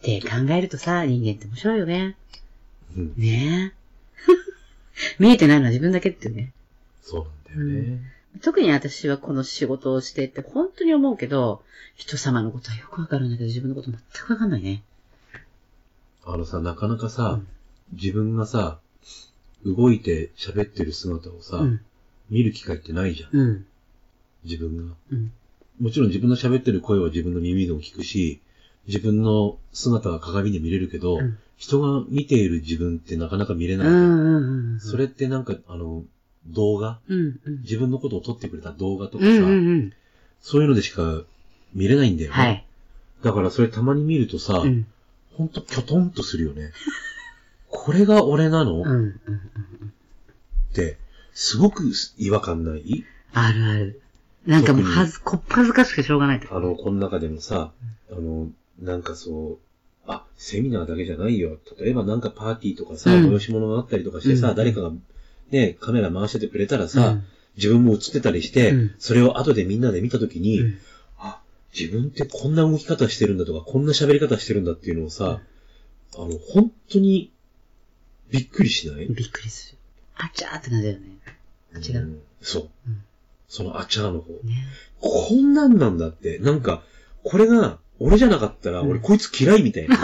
[0.00, 2.16] って考えるとさ、人間って面白いよね。
[2.96, 2.98] あ。
[2.98, 3.14] うん。
[3.16, 5.16] ねえ。
[5.18, 6.52] 見えてないのは自分だけってね。
[7.02, 8.00] そうなんだよね。
[8.42, 11.62] 特に私はこの仕事をしてって本当に思うけど、
[11.96, 14.82] 人様のことはよくわかるんだけど自分のこと全くわかんないね。
[16.24, 17.48] あのさ、なかなかさ、うん
[17.92, 18.78] 自分がさ、
[19.64, 21.80] 動いて喋ってる姿をさ、うん。
[22.30, 23.38] 見る機会ってないじゃん。
[23.38, 23.66] うん。
[24.44, 24.94] 自分が。
[25.12, 25.32] うん。
[25.80, 28.40] もちろん自分の喋ってる声は自分の耳でも聞くし、
[28.86, 33.86] 自分の姿は鏡で見れるけど、うん人が見ている自分ってなかなか見れない。
[33.86, 34.80] うんうんうん。
[34.80, 36.04] それってなんか、あの、
[36.46, 37.00] 動画？
[37.06, 37.60] うんうん。
[37.60, 39.92] 自分のことを撮ってくれた動画とかさ、うんうんうん。
[40.40, 41.20] そういうのでしか
[41.74, 42.34] 見れないんだよね。
[42.34, 42.66] はい。
[43.22, 44.86] だからそれたまに見るとさ、うん。
[45.34, 46.72] ほんとキョトンとするよね。
[47.68, 49.12] これが俺なの、うんうんうん。
[49.12, 50.96] って、
[51.34, 53.04] すごく違和感ない？
[53.34, 54.00] あるある。
[54.46, 56.56] なんかもうはず、こっぱずかしくてしょうがないと。
[56.56, 57.72] あの、この中でもさ、
[58.10, 58.48] あの、
[58.80, 59.58] なんかそう、
[60.06, 61.58] あ、セミナーだけじゃないよ。
[61.78, 64.90] 例えばなんかパーティーとかさ、うん催し物があったりとかしてさ、うん誰かが
[65.50, 67.24] ね、カメラ回しててくれたらさ、うん
[67.56, 70.78] 自分も映ってたりして、うんそれを後でみんなで見たときに、うん
[71.18, 71.40] あ、
[71.78, 75.40] 自分ってこんな動き方してるんだとか、こんな喋り方してるんだっていうのをさ、
[76.14, 77.32] あの、本当に
[78.30, 79.06] びっくりしない？
[79.08, 79.78] びっくりする。
[80.16, 81.00] あちゃーってなるよね。
[81.86, 82.00] 違う。
[82.06, 82.68] んそう。
[82.86, 83.02] うん
[83.52, 84.32] そのあちゃーの方。
[84.44, 84.64] ね。
[85.00, 86.38] こんなんなんだって。
[86.38, 86.84] なんか、
[87.24, 89.96] これが、俺じゃなかったら、うん俺こいつ嫌いみたいな。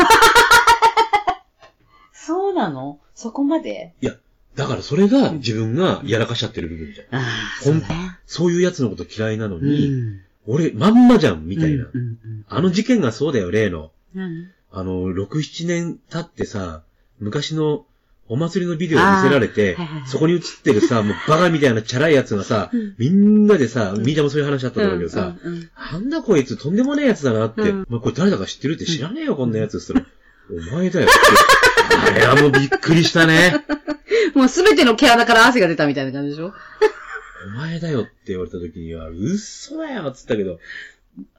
[2.13, 3.01] そうなの？
[3.15, 3.95] そこまで？
[4.01, 4.15] いや、
[4.55, 7.07] だからそれが自分がやらかしちゃってる部分じゃん。
[7.19, 8.19] ああ、ほんそうだね。
[8.27, 10.21] そういう奴のこと嫌いなのうに、ん。
[10.47, 11.87] 俺、まんまじゃん、みたいな。
[11.93, 13.91] うんうんあの事件がそうだよ、例の。
[14.15, 14.51] うん。
[14.71, 16.83] あの、6、7年経ってさ、
[17.19, 17.87] 昔の
[18.29, 24.17] お祭りのビデオを見せられてはいはいはい、そこに映ってるさ、もうバカみたいなチャラいやつがさうん、みんなでさ、みん。
[24.17, 25.71] なもそういう話あったんだけどさ、うんうんうん。
[25.93, 27.87] なんだこいつとんでもねえやつだなって、うん。
[27.89, 31.17] まあ、これ誰だか知ってるって知らねえよ、こんなやつって言ったら、お前だよって。
[31.97, 33.65] あれはもうびっくりしたね。
[34.35, 36.53] もうすべての毛穴から汗が出たみたいな感じでしょ？
[37.47, 40.59] お前だよって言われた時には、嘘だよっつったけど、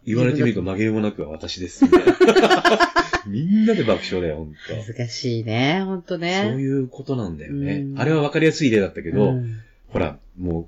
[0.06, 1.86] 言われてみると紛れもなくは私です、
[3.28, 4.94] みんなで爆笑だよ、ほんと。
[4.94, 6.48] 難しいね、ほんとね。
[6.50, 7.82] そういうことなんだよね。
[7.82, 9.60] うんあれは分かりやすい例だったけど、うん
[9.90, 10.66] ほら、もう、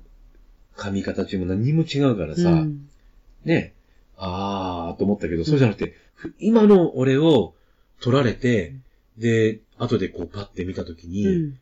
[0.76, 2.88] 髪形も何にも違うからさ、うん
[3.44, 3.74] ね、
[4.16, 7.54] あーと思ったけど、そうじゃなくて、ふ今の俺を
[8.00, 8.74] 撮られて、
[9.18, 11.58] で、後でこうパッて見たときうにん。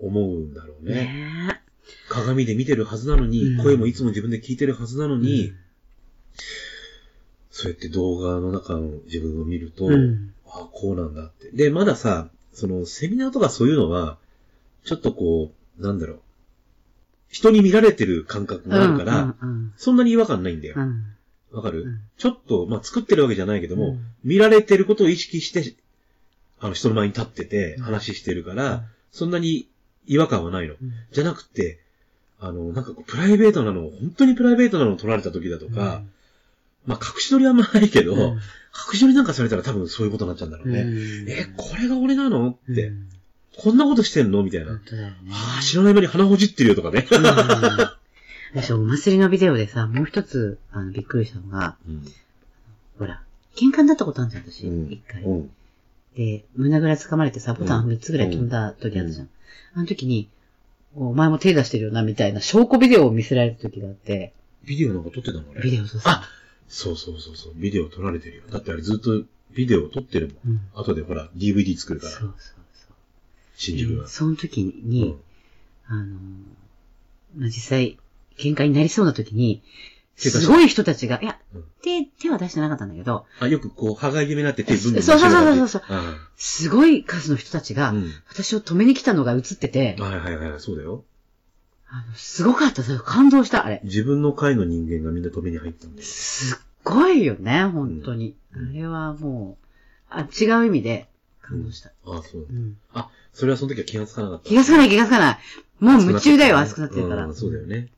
[0.00, 0.94] 思うんだろうね。
[0.94, 1.60] ね
[2.08, 5.18] 鏡で見てるはずなのに、うん声もいつも自分で聞いてるはずなのえ。
[5.18, 5.52] に、
[7.50, 10.32] そうやって動画の中の自分を見ると、うん。
[10.46, 11.50] あこうなんだって。
[11.50, 14.18] で、まださ、そのセミナーとかそういうのは、
[14.84, 16.20] ちょっとこう、なんだろう。
[17.28, 20.80] 人に見られてる感覚があるから、うんそんなに違和感ないんだよう。
[20.80, 21.04] ん。
[21.50, 25.74] わかる、うんちょっと、まあ、作ってるわけじゃないけども、うん見られてることを意識して、
[26.60, 29.68] あの、人の前に立っててうん話してるから、そんなに
[30.06, 30.74] 違和感はないの。
[30.74, 31.80] うんじゃなくて、
[32.40, 36.02] あの、なんかこう、プライベートなのを、本当にプライベートなのを撮られた時だとか、
[36.86, 38.40] まあ、隠し撮りはあんまないけど、うん
[38.74, 40.80] 隠し撮りなんかされたら多分そういうことになっちゃうんだろうね。
[40.80, 42.48] うんえ、これが俺なの？
[42.70, 43.08] って、うん
[43.54, 44.42] こんなことしてんの？
[44.42, 44.68] みたいな。
[44.68, 45.14] 本当だよね。
[45.30, 47.06] ああ、知らない間に鼻ほじってるよとかね。
[47.10, 47.22] うん
[48.62, 52.06] 私、お祭りのビデオでさ、もう一つ、あの、びっくりしたのが、うん。
[52.98, 53.22] ほら、
[53.56, 54.66] 喧嘩になったことあるじゃん、私。
[54.66, 55.22] うん一回。
[55.22, 55.50] うん。
[56.16, 59.28] で、胸ぐら掴まれてさ、ボタン3つぐらい飛んだ時あったじゃん。
[59.74, 60.28] あの時に、
[60.94, 64.32] お前も手出してるよな、みたいな証拠ビデオを見せられた時があって、
[64.64, 65.62] ビデオなんか撮ってたのあれ？
[65.62, 66.12] ビデオそうそう。
[66.12, 66.26] あ
[66.72, 67.52] そうそうそうそう。
[67.54, 68.42] ビデオ撮られてるよ。
[68.50, 69.22] だってあれずっと
[69.54, 70.54] ビデオ撮ってるもん。
[70.54, 70.60] うん。
[70.74, 72.94] 後でほら、DVD 作るから、そうそうそう。
[73.56, 74.08] 新宿がで。
[74.08, 75.20] その時うにん、
[75.86, 76.08] あのー、
[77.36, 77.98] まあ、実際、
[78.38, 79.62] 喧嘩になりそうな時に、
[80.16, 88.14] すごい人たちが、いやうん、手、手は出してなかったんだけど、あ、よくこう、歯がゆめになって手ブンブンそうそうそうそうそうあすごい数の人たちが、あうん。
[88.30, 91.04] 私を止めに来たのが映ってて、はいはいはい、そうだよ。
[91.94, 93.82] あのすごかった、それ感動した、あれ。
[93.84, 96.02] 自分の会の人間がみんな止めに入ったんだよ。
[96.06, 98.34] すっごいよね、本当に。
[98.54, 99.66] うんあれはもう、
[100.10, 101.06] あ、違う意味で
[101.42, 101.90] 感動した。
[102.06, 102.52] ああ、そうう。
[102.52, 104.48] んあ、それはその時は気がつかなかった。
[104.48, 105.38] 気がつかない気がつかない。
[105.80, 107.26] もう夢中だよ、熱くなってるから。
[107.26, 107.88] うんそうだよね。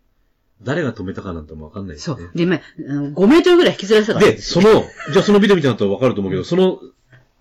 [0.62, 2.16] 誰が止めたかなんてもわかんないですね。。
[2.16, 4.32] そうで、まああの5メートルぐらい引きずられてたから。
[4.32, 6.80] で、その、じゃあそのビデオ見てなったらわかると思うけど、その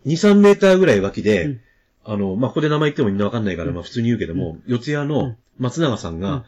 [0.06, 1.62] 2、3メーターぐらい脇で、うん
[2.06, 6.44] あの、まあ、ここで名前言ってもみんなわかんないから、まあ、普通に言うけども、四谷うのん松永さんが、うん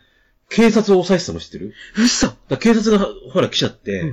[0.49, 1.73] 警察を抑えてたの知ってる？
[1.97, 4.05] 嘘だ警察が、ほら来ちゃって、う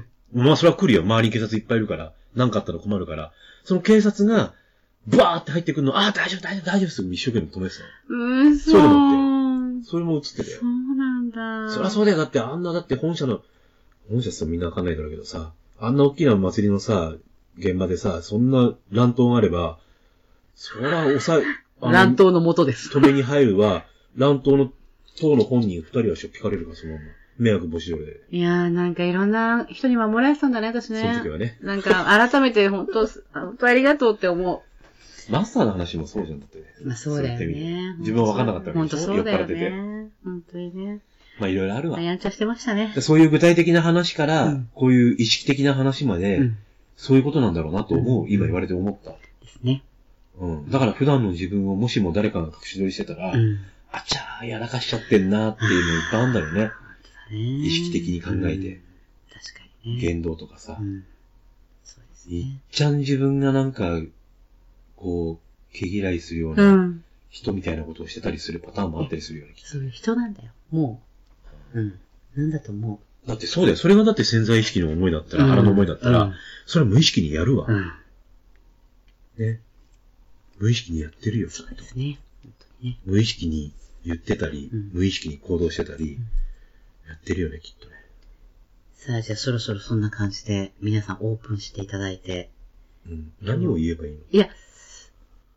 [0.42, 1.02] んまあ、それは来るよ。
[1.02, 2.12] 周りに警察いっぱいいるから。
[2.34, 3.32] 何かあったら困るから。
[3.64, 4.54] その警察が、
[5.06, 7.02] バーって入ってくるの、ああ、大丈夫、大丈夫、大丈夫です。
[7.02, 7.82] 一生懸命止めてた
[8.14, 8.50] の。
[8.50, 10.66] 嘘そういうのそれも映ってたよそ。
[10.66, 11.74] うなんだ。
[11.74, 12.16] そりゃそうだよ。
[12.16, 13.42] だって、あんな、だって本社の
[14.10, 17.14] もしかしたらみんなわかんないだろうけどさ、あんな大きな祭りのさ、
[17.58, 19.78] 現場でさ、そんな乱闘があれば、
[20.54, 21.44] そりゃ、抑え、
[21.80, 22.88] 乱闘の元です。
[22.96, 23.84] 止めに入るは、
[24.16, 24.72] 乱闘の、
[25.20, 27.04] 党の本人二人はしょっぴかれるか、そのまま。
[27.38, 28.20] 迷惑防止条例で。
[28.30, 31.00] いやー、なんかいろんな人に守られてたんだね、私ね。
[31.00, 31.58] その時はね。
[31.62, 34.62] なんか、改めて本当、本当ありがとうって思
[35.30, 36.58] マスターの話もそうじゃん、だって。
[36.58, 36.64] う。
[36.84, 37.98] まあそうだよそうやってみねる。
[37.98, 40.10] 自分は分かんなかったわけ本でしょ当そうだよ酔っ払っててね。
[40.24, 41.00] 本当にね。
[41.38, 42.00] まあいろいろあるわ。
[42.00, 42.92] やんちゃしてましたね。
[43.00, 46.58] そういう具体的な話から、うんこういう意識的な話まで、うん。
[46.96, 49.10] そういうことなんだろうなと思う、うん今言われて思った。
[49.10, 49.16] で
[49.50, 49.82] すね。
[50.38, 50.70] うん。
[50.70, 53.58] だから普段の自分をもしも誰かが隠し撮りしてたら、うん。
[53.92, 56.70] あちゃー、やらかしちゃってんなっていうのいっぱいあるんだろうね。
[57.30, 58.80] 意意識的に考えて。
[59.32, 60.00] 確かにね。
[60.00, 60.84] 言動とかさう。
[60.84, 61.04] ん。
[61.84, 62.60] そうですいっね。
[62.70, 64.00] ちゃん自分がなんか、
[64.96, 66.56] こう、毛嫌いするようう。
[66.56, 70.50] なん人みたいなことをしてたりするパターンもあったりするような気がすそういう人なんだよ。
[70.70, 71.00] も
[71.74, 71.80] う。
[71.80, 71.98] うん。
[72.36, 72.98] なんだと思う。
[73.26, 73.28] る。
[73.28, 73.76] だってそうだよ。
[73.76, 76.34] それがだって潜在意識の思いだったら、腹の思いだったら、うん
[76.64, 77.66] それは無意識にやるわ。
[77.68, 77.92] うん。
[79.38, 79.60] ね。
[80.58, 81.50] 無意識にやってるよ。
[81.50, 82.18] そうですね。
[82.42, 82.98] 本当にね。
[83.04, 83.72] 無意識に
[84.04, 86.18] 言ってたり、うん無意識に行動してたり、
[87.08, 87.94] やってるよね、きっとね。
[88.94, 92.50] さあ、じゃあそろそろそんな感じで、皆さんオープンしていただいて。
[93.06, 93.32] うん。
[93.42, 94.18] 何を言えばいいの？
[94.30, 94.48] いや、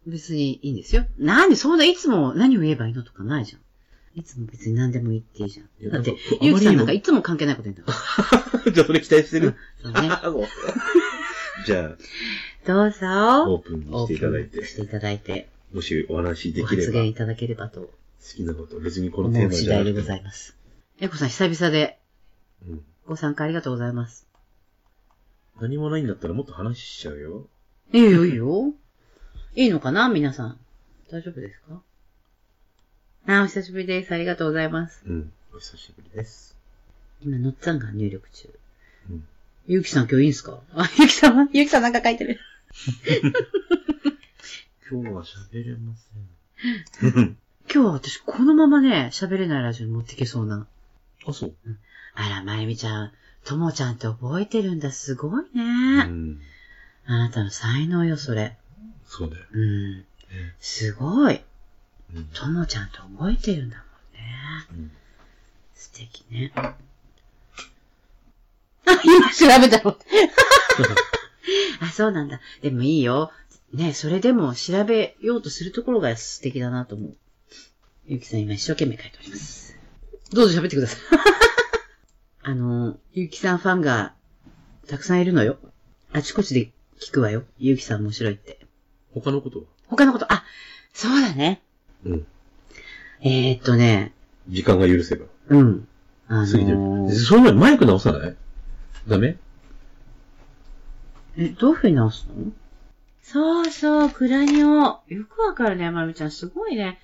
[0.07, 1.05] 別にいいんですよ。
[1.17, 3.61] なんで、そんないつも何を言えばいいのとかないじゃん。
[4.19, 5.89] いつも別に何でも言っていいじゃん。
[5.91, 9.47] だってゆうきさんなんかいつも関係ないこと言うんだか じゃあそれ期待してら。
[9.47, 9.99] るそうね。
[11.65, 11.97] じゃ
[12.65, 13.55] どうあ、オぞ。
[13.57, 17.91] ープンにしていただいてオープン、していただいて、もしお話でごきれば、好発言いただければと
[18.33, 20.55] きなこと、別にこのテーマじゃなくて次第でございます。
[20.99, 21.99] えこさん、久々で
[22.67, 22.83] うん。
[23.05, 24.27] ご参加ありがとうございます。
[25.59, 27.47] 何もないんだったらもっと話しちゃうよ。
[27.93, 28.73] いいよ、いいよ。
[29.55, 30.09] いいのかな？
[30.09, 30.59] 皆さん。
[31.11, 31.81] 大丈夫ですか？
[33.27, 34.11] あ、お久しぶりです。
[34.13, 35.03] ありがとうございます。
[35.05, 35.31] うん。
[35.53, 36.55] お久しぶりです。
[37.21, 38.49] 今、のっつぁんが入力中。
[39.09, 39.27] うん。
[39.67, 40.59] ゆうきさん今日いいんすか？
[40.73, 41.47] あ、ゆうきさんは？
[41.53, 42.39] ゆうきさんなんか書いてる。
[44.91, 45.93] 今日は喋れま
[47.01, 47.37] せん。
[47.75, 50.65] 今日は私このままね、喋れないラジオに持ってけそうな。
[51.27, 51.53] あ、そう。
[52.13, 53.11] あら、まゆみちゃん、
[53.43, 54.93] ともちゃんって覚えてるんだ。
[54.93, 56.05] すごいね。
[56.07, 56.39] うん。
[57.05, 58.55] あなたの才能よ、それ。
[59.05, 59.43] そうだよ。
[59.51, 60.05] うん。
[60.61, 61.41] すごい。
[62.15, 62.27] うん。
[62.27, 64.21] ともちゃんって覚えてるんだもんね。
[64.71, 64.91] うん
[65.73, 66.53] 素敵ね。
[66.55, 66.75] あ、
[69.03, 69.97] 今調べたの。
[71.81, 72.39] あ、そうなんだ。
[72.61, 73.33] でもいいよ。
[73.73, 77.17] ね、それでも調べようとするところが素敵だなと思う。
[78.07, 79.75] ゆきさん今一生懸命書いております。
[80.31, 80.99] どうぞ喋ってください。
[82.43, 84.13] あの、ゆきさんファンが
[84.87, 85.57] たくさんいるのよ。
[86.11, 87.45] あちこちで聞くわよ。
[87.57, 88.59] ゆきさん面白いって。
[89.11, 89.65] 他のことは？
[89.87, 90.43] 他のこと、あ、
[90.93, 91.63] そうだね。
[92.05, 92.27] うん。
[93.21, 94.13] えー、っとね、
[94.49, 95.25] 時間が許せば。
[95.49, 95.87] うん。
[96.27, 96.77] あの過ぎてる。
[96.77, 98.35] ー、その前にマイク直さない？
[99.07, 99.37] ダメ？
[101.37, 102.51] え、どういう風に直すの？
[103.23, 104.67] そうそう、クラニオ。
[104.67, 106.31] よくわかるね、まゆみちゃん。
[106.31, 106.99] すごいね。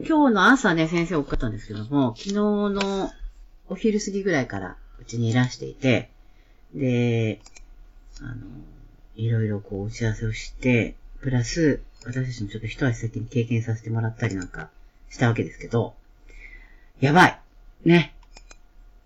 [0.00, 3.10] 今日の朝ね、先生送ったんですけども、昨日の
[3.68, 6.10] お昼過ぎぐらいからうちにいらしていて、
[6.72, 7.40] で、
[8.20, 8.36] あの、
[9.16, 14.70] いろいろこう打ち合わせをして、プラス、私たちもちょっと一足先に経験させてもらったりなんか
[15.10, 15.94] したわけですけど、
[17.00, 17.40] やばい
[17.84, 18.14] ね。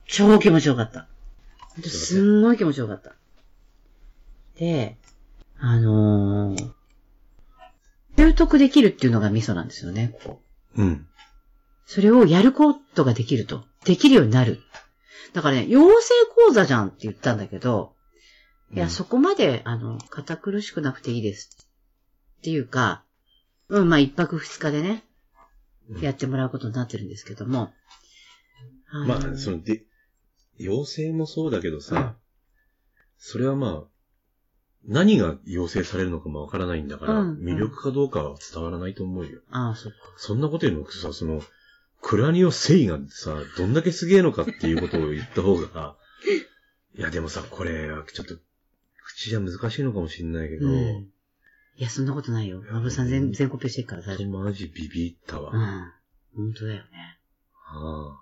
[0.07, 1.07] 超気持ちよかった。
[1.59, 3.15] ほんとすんごい気持ちよかった。
[4.59, 4.97] で、
[5.59, 6.71] あのー、
[8.19, 10.42] 習得できるっていうのがミソなんですよね、ここ。
[10.77, 11.07] うん。
[11.87, 13.65] それをやることができると。
[13.85, 14.61] できるようになる。
[15.33, 16.11] だからね、養成
[16.47, 17.95] 講座じゃんって言ったんだけど、
[18.73, 21.51] いや、うんそこまで、あの、堅苦しくなくていいです。
[22.39, 23.05] っていうか、
[23.69, 25.05] うん、まあ、一泊二日でね、
[25.89, 27.73] うんやってもらうことになってるんですけども。
[28.93, 29.85] のまあ、その、で、
[30.59, 32.17] 要請もそうだけどさ、
[33.19, 33.92] それはまあ、
[34.87, 39.41] 何が要請されるのかもわからないんだから、うん魅力かどうかは伝わらないと思うよ。
[39.51, 39.99] ああ、そっか。
[40.17, 41.43] そんなことよりもさ、その、
[42.01, 45.97] クラニオセイがさ、どんだけすげえのかっていうことを言った方が、
[46.99, 48.37] いやでもさ、これ、ちょっと、
[49.05, 51.13] 口じゃ難しいのかもしれないけど、うん。
[51.77, 52.63] いや、そんなことないよ。
[52.71, 54.39] マブさん全全コピーしてるから大丈夫。
[54.39, 55.53] マジビビったわ。
[56.35, 56.45] うん。
[56.45, 57.19] 本当だよね。
[57.67, 58.19] あ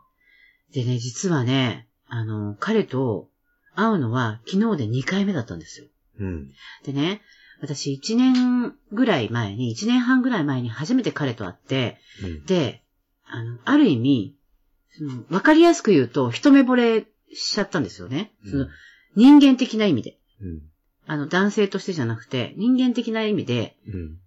[0.73, 3.29] でね、実はね、あの、彼と
[3.75, 5.87] 会うのは昨日で2回目だったんですよ。
[6.21, 6.51] あうん。
[6.85, 7.23] でね、
[7.61, 12.45] 私1年ぐらい前に、1年半ぐらい前に初めて彼と会って、うん。
[12.47, 12.83] で、
[13.27, 14.35] あの、ある意味、
[14.99, 18.33] その、わかりやすく言うと、一目惚れしちゃったんですよね。
[18.45, 18.67] その、
[19.17, 20.17] 人間的な意味で。
[20.41, 20.63] うん。
[21.07, 24.19] あの、男性としてじゃなくて、人間的な意味で、うん。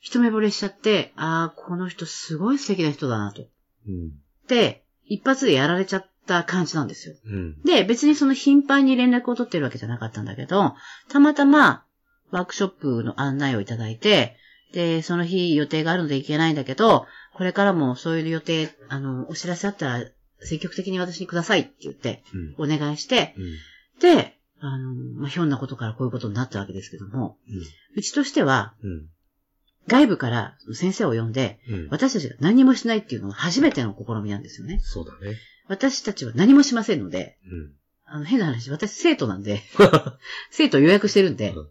[0.00, 3.46] 一目惚れしちゃって、ああ、この人すごい素敵な人だなと。
[3.86, 4.12] うん。
[4.48, 7.14] で、一発でやられちゃった感じなんですよ。
[7.26, 7.60] うん。
[7.62, 10.74] で、別にその頻繁に連絡を取ってるわけじゃなかったんだけど、
[11.08, 11.84] たまたま
[12.30, 14.36] ワークショップの案内をいただいて、
[14.72, 20.04] で、その日予定があるので行けないんだけど、これからもそういう予定、あの、お知らせあったら
[20.40, 22.22] 積極的に私にくださいって言って、
[22.58, 22.72] うん。
[22.74, 24.00] お願いして、うん。
[24.00, 27.36] で、あの、まあ、ひょんなことからこういうことになったわけですけども、
[27.96, 29.08] うちとしては、うん。
[29.88, 31.88] 外部から先生を呼んで、うん。
[31.90, 34.78] 私たちが何もしないっていうのは初めての試みなんですよね。
[34.80, 35.36] そうだね。
[35.68, 37.72] 私たちは何もしませんので、うん。
[38.04, 39.62] あの、変な話、私生徒なんで、
[40.50, 41.68] 生徒予約してるんでうん、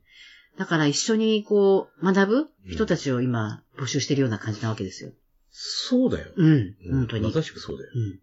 [0.57, 5.11] だから一緒にこう、学ぶ人たちを今募集してるような感じなわけですよ。
[5.51, 6.31] そうだよ。
[6.35, 7.23] うん、うん本当に。
[7.23, 7.91] まさしくそうだよ。
[7.93, 8.19] うん。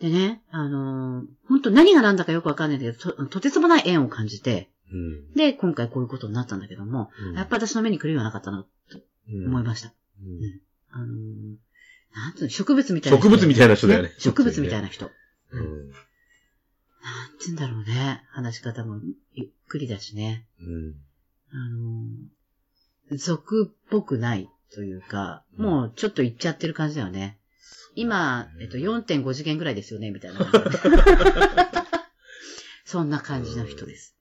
[0.00, 5.32] でね、あのー本当何が何だかよくわかんないんだけど、ととてつもない縁を感じて、うん。
[5.34, 9.92] で、今回こういうことになったんだけども、うんやっぱ私の目に来るようはなかったなとうん思いました。
[10.20, 10.60] うん
[10.90, 11.56] あのー
[12.14, 13.24] なんていうの、植物みたいな人。
[13.24, 15.10] 植物みたいな人だよね植物みたいな人。
[15.50, 15.90] うん。
[15.90, 18.22] なんて言うんだろうね。
[18.30, 19.00] 話し方も
[19.34, 20.46] ゆっくりだしね。
[20.60, 20.94] うん。
[21.50, 27.38] あのー、俗っぽくないというか、もうちょっと言っちゃってる感じだよね。
[27.96, 30.40] 今、えっと、4.5次元ぐらいですよね、みたいな。
[32.84, 34.16] そんな感じの人です。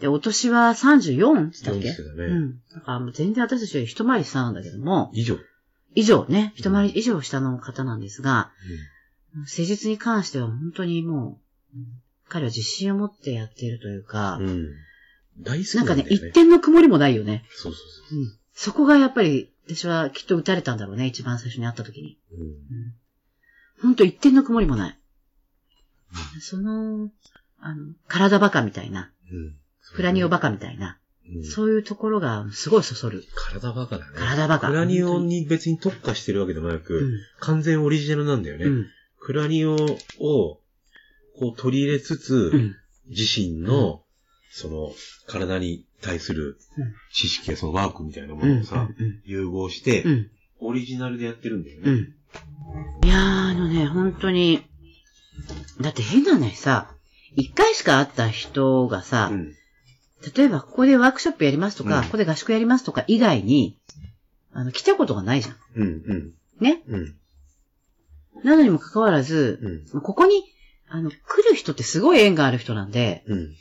[0.00, 1.64] で、お年は 34?
[1.64, 2.60] だっけ？40だねうん。
[2.72, 5.38] だからもう全然私たちより一回り下なんだけども、以上。
[5.94, 8.50] 以上ね、一回り以上下の方なんですが、
[9.46, 11.40] 施術に関しては本当にも
[11.74, 11.84] う、うん
[12.30, 14.70] 彼は自信を持ってやっているというか、うん。
[15.40, 16.28] 大好きなんかね、なんだよね。
[16.28, 17.44] 一点の曇りもないよね。
[17.50, 17.78] そうそ
[18.14, 18.38] ううん。
[18.54, 22.18] そこがやっぱり、私はきっと打たれたんだろうね、一番最初に会った時に。
[22.30, 22.40] そう。
[22.40, 22.46] うん。
[22.46, 22.56] うん。
[23.82, 24.98] ほんと一点の曇りもない。
[26.40, 27.10] その、
[27.58, 29.56] あの、体バカみたいな、うん。
[29.96, 30.98] クラニオバカみたいな、
[31.32, 33.24] うんそういうところがすごいそそる。
[33.34, 34.16] 体バカだね。
[34.16, 37.12] 体バカクラニオに別に特化してるわけでもなく、うん。
[37.38, 38.64] 完全オリジナルなんだよね。
[38.64, 38.86] うん。
[39.20, 40.60] クラニオを、
[41.38, 42.76] こう取り入れつつ、うん。
[43.08, 44.02] 自身の、
[44.50, 44.92] その、
[45.26, 48.54] 体に対するうん知識やそのワークみたいなもうん。
[48.56, 49.20] のをさ、うん。
[49.24, 50.30] 融合して、うん。
[50.58, 51.82] オリジナルでやってるんだよね。
[51.86, 52.14] うん。
[53.04, 54.64] いやー、あのね、本当に、
[55.80, 56.94] だって変な話さ、
[57.36, 59.54] 一回しか会った人がさ、うん。
[60.36, 63.78] 例えばここでワークショップやりますとか、うんここで合宿やりますとか以外に、
[64.52, 65.56] あの、来たことがないじゃん。
[65.76, 65.86] うん。
[65.86, 66.32] うん。
[66.60, 66.82] ね？
[66.88, 67.14] うん。
[68.44, 70.00] なのにもかかわらず、うん。
[70.02, 70.42] ここに、
[70.88, 71.16] あの、来
[71.48, 73.54] る人ってすごい縁がある人なんで、うん。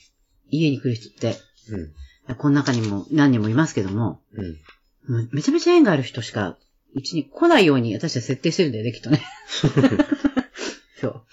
[0.49, 1.38] 家に来る人って、
[2.28, 2.36] うん。
[2.36, 4.41] この中にも何人もいますけども、う
[5.22, 5.30] ん。
[5.32, 6.57] めちゃめちゃ縁がある人しか、
[6.95, 9.22] うちに来ないように私は設定してるんだよね、きっとね。
[10.99, 11.26] そう。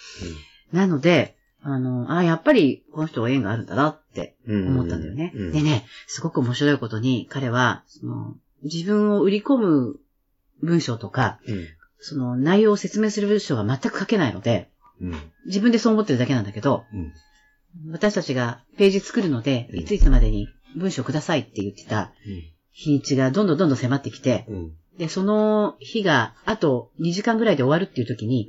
[0.73, 4.69] なので、あの、あやっぱりこの人は縁があるんだなってうん。
[4.69, 5.33] 思ったんだよね。
[5.35, 10.01] うんでね、すごく面白いことに、彼は、その、自分を売り込む
[10.63, 11.67] 文章とか、うん。
[11.99, 15.15] その内容を説明する文章が全く書けないので、うん。
[15.47, 17.13] 自分でそう思ってるだけなんだけど、うん。
[17.93, 22.13] 私たちがページ作るので、うんいついつまでに文章くださいって言ってた
[22.73, 24.73] 日にちがどんどんどんどん迫ってきて、うん。
[24.99, 28.49] で、その日があと2時間ぐらいで終わるっていう時に、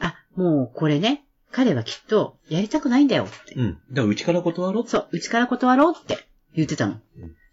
[0.00, 1.23] あ、もうこれね、
[1.54, 3.54] 彼はきっとやりたくないんだよって。
[3.54, 3.78] うん。
[3.90, 6.26] だから、うちから断ろうそう、うちから断ろうって
[6.56, 6.94] 言ってたの。
[6.94, 7.00] うん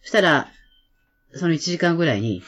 [0.02, 0.48] そしたら、
[1.36, 2.42] その1時間ぐらいに、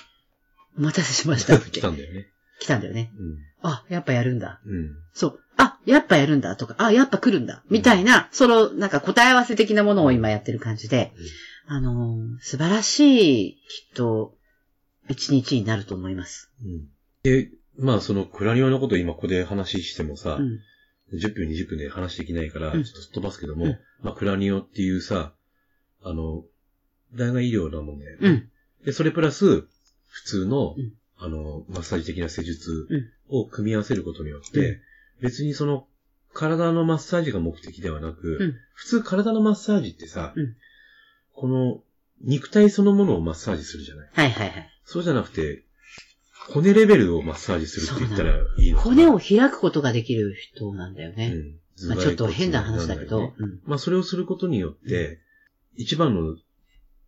[0.76, 2.26] お待たせしましたって 来たんだよね。
[2.60, 3.12] 来たんだよね。
[3.16, 3.38] うん。
[3.62, 4.60] あ、やっぱやるんだ。
[4.66, 4.96] うん。
[5.14, 5.40] そう。
[5.58, 7.64] あ、やっぱやるんだとか、あ、やっぱ来るんだ。
[7.70, 11.12] みたいな、その、なんか答え合わせ的なものを今やってる感じで、
[11.68, 14.36] あのー素晴らしい、きっと、
[15.10, 16.52] 一日になると思います。
[16.64, 16.88] うん。
[17.22, 20.60] で、まあ、その、クラニオのことを今ここで話してもさ、うん。
[21.12, 22.84] 10分、20分で話できないから、うん。
[22.84, 23.80] ちょっとすっ飛ばすけども、うん。
[24.02, 25.34] まあ、クラニオっていうさ、
[26.02, 26.44] あの、
[27.14, 28.28] 大学医療なもんだよね。
[28.28, 28.50] うん。
[28.86, 29.68] で、それプラス、
[30.08, 30.94] 普通の、うん。
[31.18, 33.10] あの、マッサージ的な施術うん。
[33.30, 34.80] を組み合わせることによって、うん。
[35.22, 35.88] 別にその、
[36.34, 38.56] 体のマッサージが目的ではなく、うん。
[38.74, 40.56] 普通体のマッサージってさ、うん。
[41.34, 41.84] この、
[42.22, 44.10] 肉体そのものをマッサージするじゃない。
[44.12, 44.70] はいはいはい。
[44.86, 45.63] そうじゃなくて、
[46.50, 51.34] 骨レベルをマッサージするって言ったらいいのかな骨を開くことができる人なんだよね。
[51.34, 53.20] うんまあちょっと変な話だけど。
[53.20, 53.60] ねうん。
[53.66, 55.20] まあそれをすることによって、
[55.76, 56.36] 一番の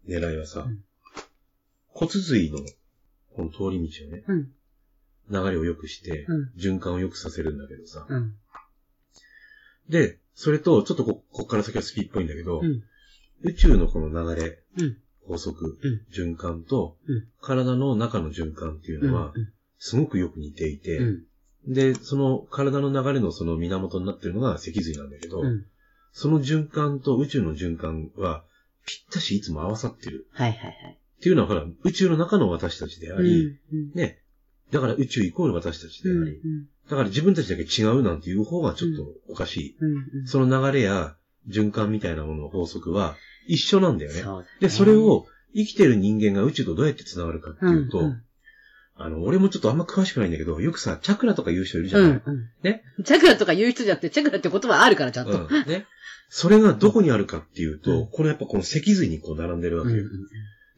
[0.07, 0.79] 狙いはさ、うん
[1.97, 2.57] 骨髄の
[3.37, 4.51] この通り道をね、うん。
[5.29, 8.05] 流れを良くして、うん循環を良くさせるんだけどさ。
[8.09, 8.35] うん。
[9.87, 12.83] で、それと、ちょっとこ、こっから先はスピーっぽいんだけど、うん。
[13.43, 14.97] 宇宙のこの流れ、うん。
[15.27, 19.11] 法則、うん循環と、うん体の中の循環っていううん。
[19.11, 19.33] のは、
[19.77, 21.23] すごくよく似ていて、うん。
[21.67, 25.65] で、その体の流れのその源になってるのが脊髄なんだけど、うん。
[26.11, 28.43] その循環と宇宙の循環は、
[28.85, 30.27] ぴったしいつも合わさってる。
[30.31, 30.99] はいはいはい。
[31.17, 33.91] っていうのは、ほら、宇宙の中の私たちであり、うん。
[33.93, 34.19] ね、
[34.71, 36.65] だから宇宙イコール私たちであり、うん。
[36.89, 39.75] だから自分たちだけ違うなんていう方がちょっとおかしい。
[40.25, 41.15] その流れや
[41.49, 43.15] 循環みたいなものの法則は
[43.47, 44.19] 一緒なんだよね。
[44.19, 45.25] そうだねで、それ、を
[45.55, 48.21] 生きてる人間が宇宙とどうやって繋がるかっていうと、うんうん
[48.97, 52.49] あの、俺もちょっとあんま詳しくないんだけど、よくさ、チャクラとか言う人いるじゃない、うんうん。
[52.63, 52.81] ね？
[53.03, 55.33] チャクラとか言う人じゃなくて、チャクラって言葉あるから、ちゃんと。
[55.33, 55.49] うん。
[55.67, 55.85] ね。
[56.29, 59.97] それがどこにあるかっていうと、うんこれやっぱこの脊髄にこう並んでるわけよ。
[59.97, 60.11] うんうん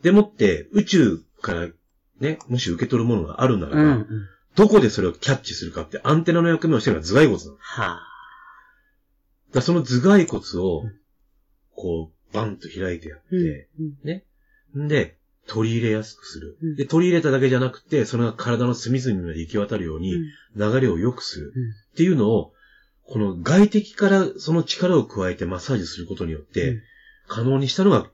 [0.03, 1.67] でもって、宇宙から
[2.19, 4.05] ね、もし受け取るものがあるならば、うんうん。
[4.55, 7.57] どこでそれをキャッチするかってアンテナの役目をしてるのは頭蓋骨なの。
[7.59, 7.99] は
[9.53, 10.91] らその頭蓋骨をうん、
[11.75, 13.69] こう、バンと開いてやって、
[14.75, 15.17] うんんで、
[15.47, 16.57] 取り入れやすくする。
[16.61, 20.13] うんで、取り入れただけじゃなくて、それが体の隅々まで行き渡るように、
[20.55, 21.53] 流れを良くする。
[21.55, 22.53] うんっていうのを、
[23.03, 26.81] この外敵からその力を加えてマッサージすることによって、うん
[27.29, 28.09] 可能にしたのが、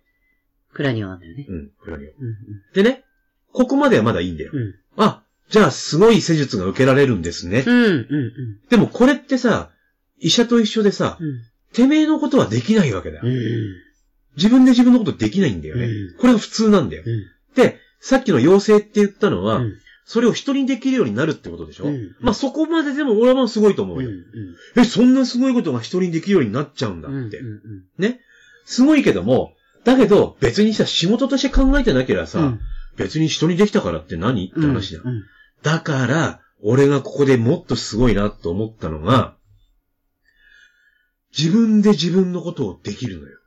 [0.73, 1.45] クラニオなんだよね。
[1.47, 2.07] うん、クラニオ。
[2.07, 2.13] うん
[2.73, 3.03] でね、
[3.51, 4.51] ここまではまだいいんだよ。
[4.53, 4.75] うん。
[4.97, 7.63] あ、じゃあすごい施術が受けられるんですね。
[7.65, 7.75] うん。
[7.75, 7.91] うん。
[7.91, 8.69] うん。
[8.69, 9.69] でもこれってさ、
[10.17, 11.41] 医者と一緒でさ、うん。
[11.73, 13.23] てめえのことはできないわけだよ。
[13.25, 13.33] うん。
[14.35, 15.85] 自分で自分のことできないんだよね。
[15.85, 17.03] うんこれが普通なんだよ。
[17.05, 17.25] うん。
[17.55, 19.73] で、さっきの要請って言ったのは、うん。
[20.05, 23.97] それを一人にできるようになるってことでしょ、うんまあそこまででも俺はまあすごいと思う。
[23.99, 24.09] うんよ。
[24.11, 24.81] うん。
[24.81, 27.27] え、そんなすごいことが一人にできるようになっちゃうんだうん。
[27.27, 27.37] って。
[27.37, 27.61] うん。
[27.97, 28.19] ね？
[28.65, 29.53] すごいけども、
[29.85, 32.59] だけど別にさ、仕事として考えてなければさ、うん。
[32.97, 34.49] 別に人にできたからって何？
[34.49, 35.07] って話じゃん。
[35.07, 35.23] うん。
[35.61, 39.35] だから、俺がここでもっとすごいなと思ったのが、
[41.37, 43.37] 自分で自分のことをできるのよ。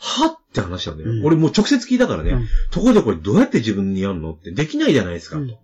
[0.00, 0.26] うん。
[0.26, 1.10] はって話なんだよ。
[1.10, 2.30] うん俺もう直接聞いたからね。
[2.30, 4.32] うんところでこれどうやって自分にやるの？
[4.32, 5.58] ってできないじゃないですか、うんと。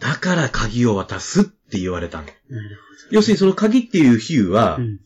[0.00, 2.24] だから鍵を渡すって言われたの。
[2.24, 2.78] なる
[3.10, 4.88] 要するにその鍵っていう比喩は、ほど。
[4.88, 5.00] うん。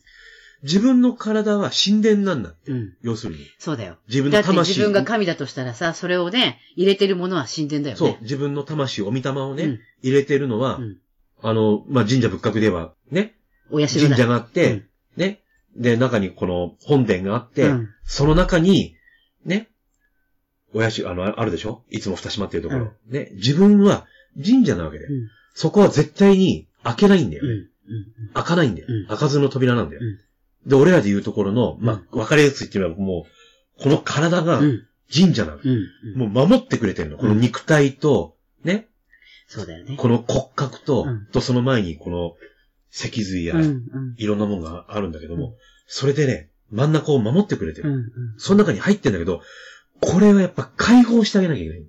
[0.63, 2.71] 自分の体は神殿なんだって。
[2.71, 2.93] うん。
[3.03, 3.45] 要するに。
[3.59, 3.97] そうだよ。
[4.07, 4.69] 自分だっての魂。
[4.69, 7.99] 自分が神だとしたらさ、それをね、入れてるものは神殿だよね。
[7.99, 8.17] そう。
[8.21, 10.97] 自分の魂、お御霊をね、うん入れてるのは、うん。
[11.41, 13.35] あの、まあ、神社仏閣では、ね、
[13.69, 14.07] お社だ。
[14.07, 14.85] 神社があって、うん
[15.17, 15.41] ね、
[15.75, 18.95] で、中にこの本殿があって、うんその中に、
[19.45, 19.69] ね、
[20.73, 21.83] おやし、あの、あるでしょ？
[21.89, 22.91] いつも蓋閉まってるところ。
[23.07, 24.05] ね、自分は
[24.35, 25.27] 神社なわけで、うん。
[25.55, 27.49] そこは絶対に開けないんだようん。
[27.49, 27.61] うね。
[28.29, 28.33] ん。
[28.33, 28.87] 開かないんだよ。
[28.89, 30.01] うん開かずの扉なんだよ。
[30.03, 33.25] うんで、俺らで言うところの、まあ、分かりやすいって言えばも
[33.79, 34.87] う、この体がうん。
[35.13, 35.59] 神社なの。
[35.63, 35.77] うん。
[36.15, 36.33] うん。
[36.33, 37.17] もう守ってくれてるの。
[37.17, 38.87] この肉体と、ね、
[39.47, 39.95] そうだよね。
[39.97, 42.33] この骨格と、うんとその前にこの
[42.95, 43.55] 脊髄や。
[44.17, 48.11] いろんなものがあるんだけども、それでね、真ん中を守ってくれてる。
[48.37, 49.41] その中に入ってんだけど、
[49.99, 51.85] これはやっぱ解放してあげなきゃいけない。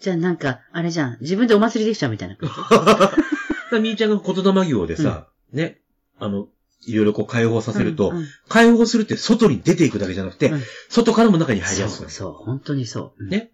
[0.00, 1.18] じゃあなんか、あれじゃん。
[1.20, 2.36] 自分でお祭りできちゃうみたいな。
[3.80, 5.80] みーちゃんが言霊業でさ、ね、
[6.18, 6.48] あの、
[6.86, 12.12] いろいろこう解放させると、うんうん解放するって外に出ていくだけじゃなくて、うん外からも中に入りやすくなる。
[12.12, 13.24] そうそう、本当にそう。
[13.24, 13.51] うんね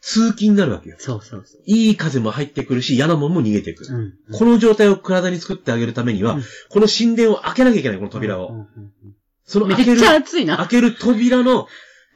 [0.00, 0.96] 通気になるわけよ。
[0.98, 1.62] そうそうそう。
[1.66, 3.84] いい風も入ってくるし、嫌なもんも逃げていく。
[3.84, 4.14] うん。
[4.32, 8.48] この状態を体に作ってあげるためには、うんこの神殿を開けなきゃいけない、この扉を。
[8.48, 9.14] うんうんうん
[9.50, 10.58] その開けるめっち、ゃ熱いな。
[10.58, 11.66] 開ける扉の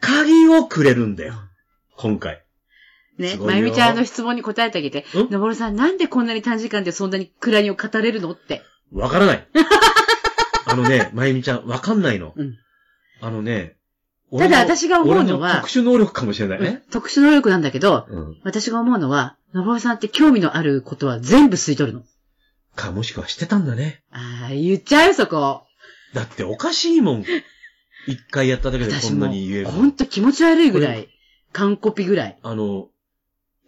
[0.03, 1.33] 鍵をくれるんだよ。
[1.97, 2.45] 今回。
[3.19, 5.33] ね、まゆみちゃんの質問に答えてあげてん？
[5.33, 8.63] のぼるさん、なんでこんなに短時間でそんなにクラニを語れるのって。
[8.93, 9.49] わからない。
[10.67, 12.35] あのね、まゆみちゃん、わかんないの。
[12.37, 12.55] うん
[13.25, 13.77] あのね、
[14.39, 16.83] ただ私が思うのは俺特殊能力かもしれないね。
[16.91, 18.41] 特殊能力なんだけど、うん。
[18.45, 22.05] 私が思うのは、のぼるさんって興味のあることは全部吸い取るの。
[22.75, 24.03] か、もしくはしてたんだね。
[24.11, 25.65] ああ、言っちゃうそこ。
[26.15, 27.25] だっておかしいもん。
[28.07, 29.69] 一回やっただけでこんなに言える。
[29.69, 31.09] ほんと気持ち悪いぐらい。
[31.53, 32.39] 完コピぐらい。
[32.43, 32.89] あの、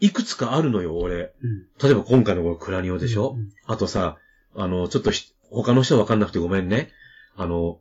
[0.00, 1.14] いくつかあるのよ、俺。
[1.16, 1.66] うん。
[1.82, 4.16] 例えば今回のこのクラニオでしょ、うんあとさ、
[4.56, 6.90] あの、ちょっとし他の人はわかんなくてごめんね。
[7.36, 7.80] あの、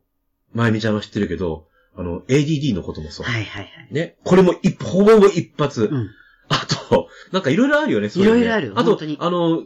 [0.53, 3.25] まゆみちゃんは知ってるけど、あの、ADD のこともそう。
[3.25, 3.93] はいはいはい。
[3.93, 4.15] ね。
[4.23, 5.85] これも一、ほぼほぼ一発。
[5.91, 6.09] うん。
[6.49, 9.63] あと、なんかいろいろあるよね、そういろいろあるあとあの、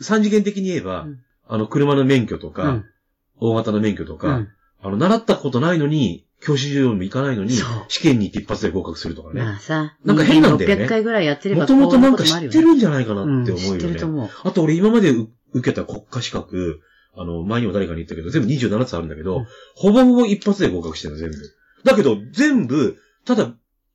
[0.00, 1.18] 三次元的に言えば、うん
[1.52, 2.84] あの、車の免許とか、うん。
[3.40, 4.48] 大型の免許とか、うん。
[4.82, 7.52] あの、習ったことないのに、教師授業にも行かないのに
[7.88, 9.42] 試験に行って一発で合格するとかね。
[9.42, 13.78] まあさ、なんか変なんだよね600回ぐらいやってればもともとなんか知ってるんじゃないかなうんって思うよね。
[13.80, 14.30] 知ってると思う。
[14.44, 16.80] あと俺今までう受けた国家資格、
[17.16, 21.36] あの、前にも誰かに言ったけど、全部27つあるんだけど、うんほぼほぼ一発で合格してるの、全部。
[21.84, 23.52] だけど、全部、ただ、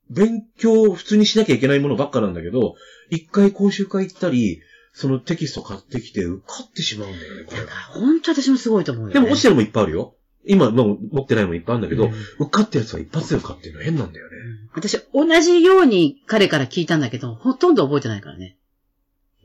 [0.10, 2.76] 勉強を普通にしなきゃいけないものばっかなんだけど、
[3.10, 4.62] 一回講習会行ったり、
[4.94, 7.62] そのテキスト買ってきて受かってしまうんだよね、これ
[8.00, 9.14] 本当私もすごいと思うよ、ね。
[9.14, 10.16] でも落ちてるのもいっぱいあるよ。
[10.48, 14.36] 今、もう持ってないものいっぱいあるんだけど、うん受かったやつは一発で受かってるの変なんだよね。
[14.74, 18.58] 私、同じように彼から聞いたんだけど、ほとんど覚えてないからね。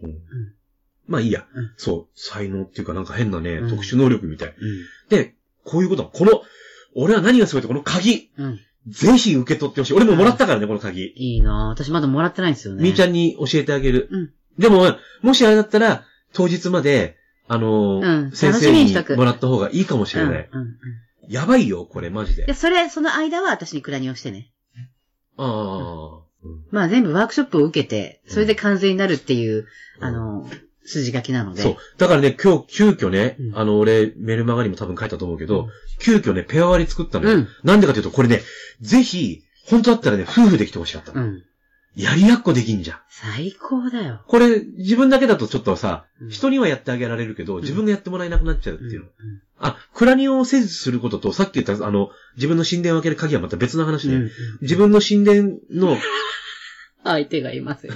[0.03, 0.11] うん
[1.11, 4.49] まあいいや、うんそう、才能っていうかなんか変なね、うん特殊能力みたい。
[4.49, 4.55] う
[5.11, 5.35] で、
[5.65, 6.43] こういうことは、この、
[6.95, 8.43] 俺は何がすごいって、この鍵、ん。
[8.43, 8.61] うん。
[8.89, 9.95] ぜひ受け取ってほしい。
[9.95, 11.13] 俺ももらったからね、この鍵。
[11.15, 12.83] いいなぁ私まだもらってないんですよね。
[12.83, 14.09] みーちゃんに教えてあげる。
[14.11, 17.17] うんでも、もしあれだったら、当日まで、
[17.49, 20.49] あのーうん先楽しみ生ににしとくもらった方がいいかもしれない。
[20.53, 20.77] うんうんうん
[21.29, 22.45] やばいよ、これ、マジで。
[22.47, 24.51] で、それ、その間は私にクラニをしてね。
[25.37, 29.67] ああ、うんまあ全部ワークショップを受けて、それで完全になるっていう、
[30.01, 30.51] うんあの、
[30.85, 31.63] 筋書きなので。
[31.63, 31.77] そう。
[31.99, 35.69] だからね、今日、急遽ね、うんあの、俺、メルマガにも多分書いたと思うけど、
[35.99, 37.37] 急遽ね、ペア割り作ったのよ。
[37.37, 38.41] うんなんでかというと、これね、
[38.81, 41.23] ぜひ、本当だったらね、夫婦で来てほしかったの。
[41.23, 41.43] うん。
[41.97, 42.99] やりやっこできんじゃん。
[43.09, 44.23] 最高だよ。
[44.27, 49.07] これ、自分だけだとちょっとさ、うん人にはやってあげられるけど、自分がやってもらえなくなっちゃうっていうの。
[49.07, 49.11] うん
[49.63, 54.31] あ、クラニオを施術することと、さっき言った、あの、自分の神殿を開ける鍵はまた別の話で、うん
[54.63, 55.99] 自分の神殿の、
[57.05, 57.95] 相手がいますよ。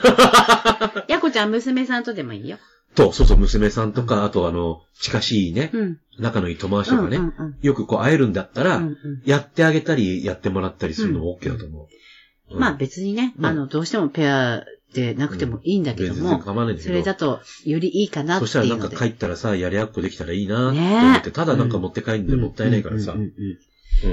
[1.08, 2.58] やこちゃん、娘さんとでもいいよ。
[2.94, 5.98] と、そうそう、娘さんとか、あとあの、近しいね、うん。
[6.18, 11.82] 仲のいい友達とかね、うんうんよくこう会えるんだったら、うんうんやってあげたり、やってもらったりするのも OK だと思う。
[11.82, 14.64] うんまあ別にね、うんあの、どうしてもペア
[14.94, 16.38] でなくてもいいんだけども、
[16.74, 16.80] ど。
[16.80, 23.12] それだとよりいいかなってそしたらいうんか帰ったらさ、やりやっこできたらいいなってね思って、ただなんか持って帰るんでもったいないからさ。
[23.12, 23.58] うんうんうんうん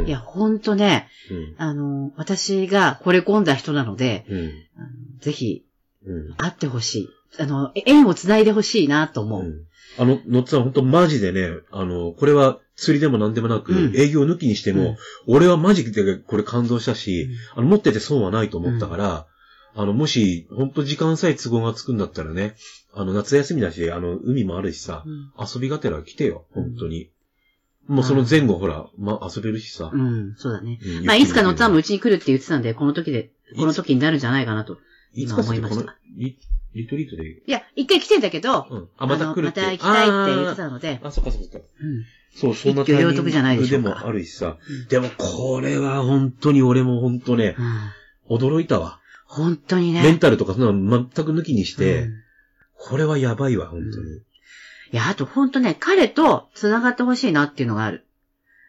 [0.06, 1.56] いや、ほんとね、うん。
[1.58, 4.52] あの、私が惚れ込んだ人なので、うん。
[4.78, 4.88] あの
[5.20, 5.66] ぜひ、
[6.06, 6.36] うん。
[6.36, 7.10] 会ってほしい。
[7.40, 9.42] あの、縁を繋いでほしいなと思う。
[9.42, 9.66] うん
[9.98, 19.28] あの、のっつさん本当マジでね、あの、これは釣りでも何でもなく、うん営業抜きにしても、うん俺はマジでこれ感動したし、あの、持ってて損はないと思ったから、
[19.76, 22.56] あの、もし、本当時間さえ都合がつくんだったらね、
[22.94, 27.10] あの、夏休みだし、あの、海もあるしさ、うん遊びがてら来てよ、本当に。
[27.88, 29.90] もうその前後、ほら、まあ、遊べるしさ。
[29.92, 30.80] うん、そうだね。
[31.00, 34.78] うんまあ、いつかのっつぁんももうちに来るって言ってたんで、この時で、この時になるんじゃないかなと。
[35.14, 36.38] いつ思いましたリ
[36.74, 38.89] リトリートで、いや、一回来てんだけど、うん。
[38.97, 41.57] あ、また来るまた行きたいって言ってたので、あそっかそっか。
[41.57, 42.05] うん。
[42.34, 44.88] そう、そんな一挙両得じゃないでもあるしさうん。
[44.88, 49.01] でも、これは本当に俺も本当ね、うん驚いたわ。
[49.26, 50.01] 本当にね。
[50.03, 52.22] メンタルとかそんなの全く抜きにして、うん
[52.84, 54.18] これはやばいわ、本当に。
[54.18, 54.22] い
[54.91, 58.07] や、あと本当ね、彼と繋がってほしいなっていうのがある。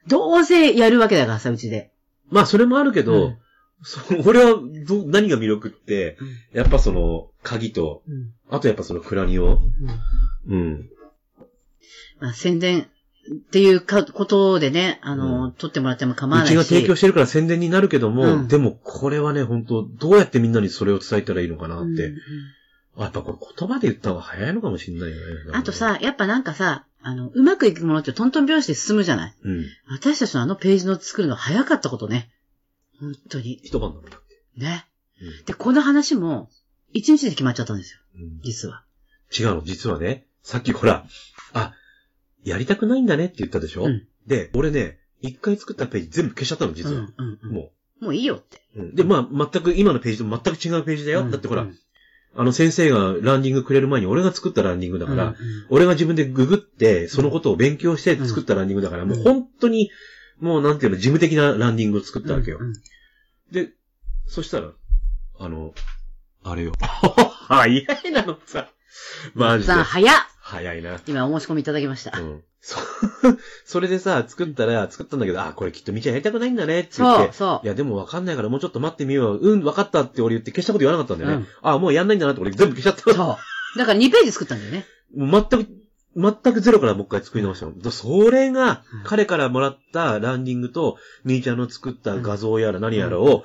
[0.06, 1.92] どうせやるわけだからさ、うちで。
[2.28, 3.38] まあ、それもあるけど、うん
[3.82, 6.16] そう俺はど、何が魅力って、
[6.52, 8.32] やっぱその、鍵と、うん。
[8.48, 9.60] あとやっぱそのクラニオ。
[10.46, 10.90] うんうん。
[12.20, 12.82] まあ、宣伝
[13.30, 16.56] っていうかことでね、あの、うん撮ってもらっても構わうないし。
[16.56, 22.12] ちが提供してるから宣伝になるけども、うんでもこれはね、本当どうやってみんなにそれを伝えたらいいのかなって。
[22.96, 25.22] あやっぱこれ言葉で言った方が早いのかもしれないよね。
[25.54, 29.64] あと、さ、やっぱなんかさ、あの、うまくいくものってトントン拍子で進むじゃないうん。
[29.88, 32.30] 私たちのあのページの作るの早かったことね。
[33.02, 33.60] 本当に。
[33.64, 34.60] 一晩だもんだって。
[34.60, 34.86] ね。
[35.20, 36.48] うんで、この話も、
[36.92, 38.00] 一日で決まっちゃったんですよ。
[38.16, 38.84] うん実は。
[39.36, 41.06] 違うの、実はね、さっきほら、
[41.52, 41.74] あ、
[42.44, 47.00] やりたくないんだねって言ったでしょ、うんで、俺ね、一回作ったページ全部消しちゃったの、実は。
[47.00, 48.60] うんうんうんももういいよって。
[48.76, 51.22] う、うんで、まあ、全く、今のページと全く違うページだよ。
[51.22, 51.78] うんだってほら、うん
[52.34, 55.36] あの先生がランディングくれる前に俺が作ったランディングだから、うんうん
[55.68, 59.90] 俺が自分でググって、そのことを勉強して作ったランディングだから、うんもう本当に、
[60.42, 62.58] もうなんていうの、事務的なランディングを作ったわけよ。
[62.60, 62.74] うんうん
[63.52, 63.68] で、
[64.26, 64.70] そしたら、
[65.38, 65.74] あの、
[66.42, 66.72] あれよ。
[66.80, 68.70] 早いなのさ。
[69.34, 69.84] マジでさあ、。
[69.84, 70.98] 早っ早いな。
[71.06, 72.18] 今お申し込みいただきました。
[72.18, 72.42] うん。
[72.60, 72.78] そ、
[73.66, 77.24] それでさ、作ったら、作ったんだけど、あ、これきっとみちゃんやりたくないんだねって言って。
[77.24, 79.38] そうそういや、でもわかんないからもうちょっと待ってみよう。
[79.38, 81.46] うん、わかったって俺言って消したこと言わなかったんだよね。
[81.60, 83.14] あ、もうやんないんだなって俺全部消しちゃった。
[83.14, 83.38] そ
[83.74, 83.78] う。
[83.78, 84.86] だから2ページ作ったんだよね。
[85.14, 85.68] もう全く、
[86.16, 87.78] 全くゼロからもう一回作り直したの。
[87.78, 93.44] だそれがうん、彼からもらったランディングと、みーちゃんの作った画像やら何やらを、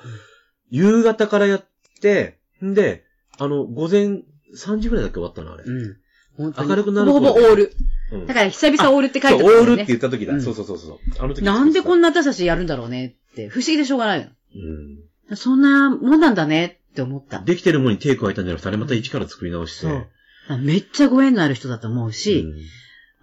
[0.70, 1.64] 夕方からやっ
[2.00, 3.04] て、んで、
[3.38, 4.22] あの、午前
[4.54, 5.64] 3時ぐらいだっけ終わったの、あれ。
[5.64, 5.96] うん。
[6.38, 7.72] 明るくなるほぼほぼオール。
[8.12, 9.54] うんだから久々オールって書いてたね。
[9.54, 10.32] オールって言った時だ。
[10.32, 10.98] うんそうそうそうそう。
[11.18, 12.10] あの時なんでこんな。
[12.10, 14.96] な私たちやるんだろうねって、不思議でしょうがないうん。
[15.30, 15.36] の。
[15.36, 17.40] そんなもんなんだねって思った。
[17.40, 20.06] できてるものに手加えたんじゃなくて、あれまた一から作り直して。
[20.56, 22.54] めっちゃご縁のある人だと思うし、うん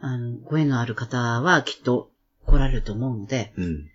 [0.01, 2.11] あの、ご縁のある方はきっと
[2.45, 3.89] 来られると思うので、うん。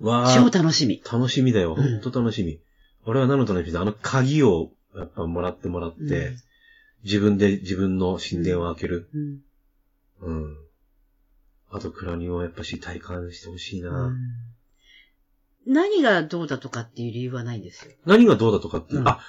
[0.00, 1.02] わ超あ、楽しみ。
[1.04, 1.74] 楽しみだよ。
[1.76, 2.60] うんほんと楽しみ。
[3.04, 6.36] 俺は何の楽しみだあの鍵を、やっぱもらってもらって、うん
[7.04, 9.08] 自分で自分の神殿を開ける。
[9.12, 9.40] うん
[10.20, 10.56] うん。
[11.72, 14.16] あと、クラニオはやっぱし体感してほしいな、うん
[15.66, 17.92] 何がどうだとかっていう理由はないんですよ。
[18.04, 19.20] 何がどうだとかって、うんあ、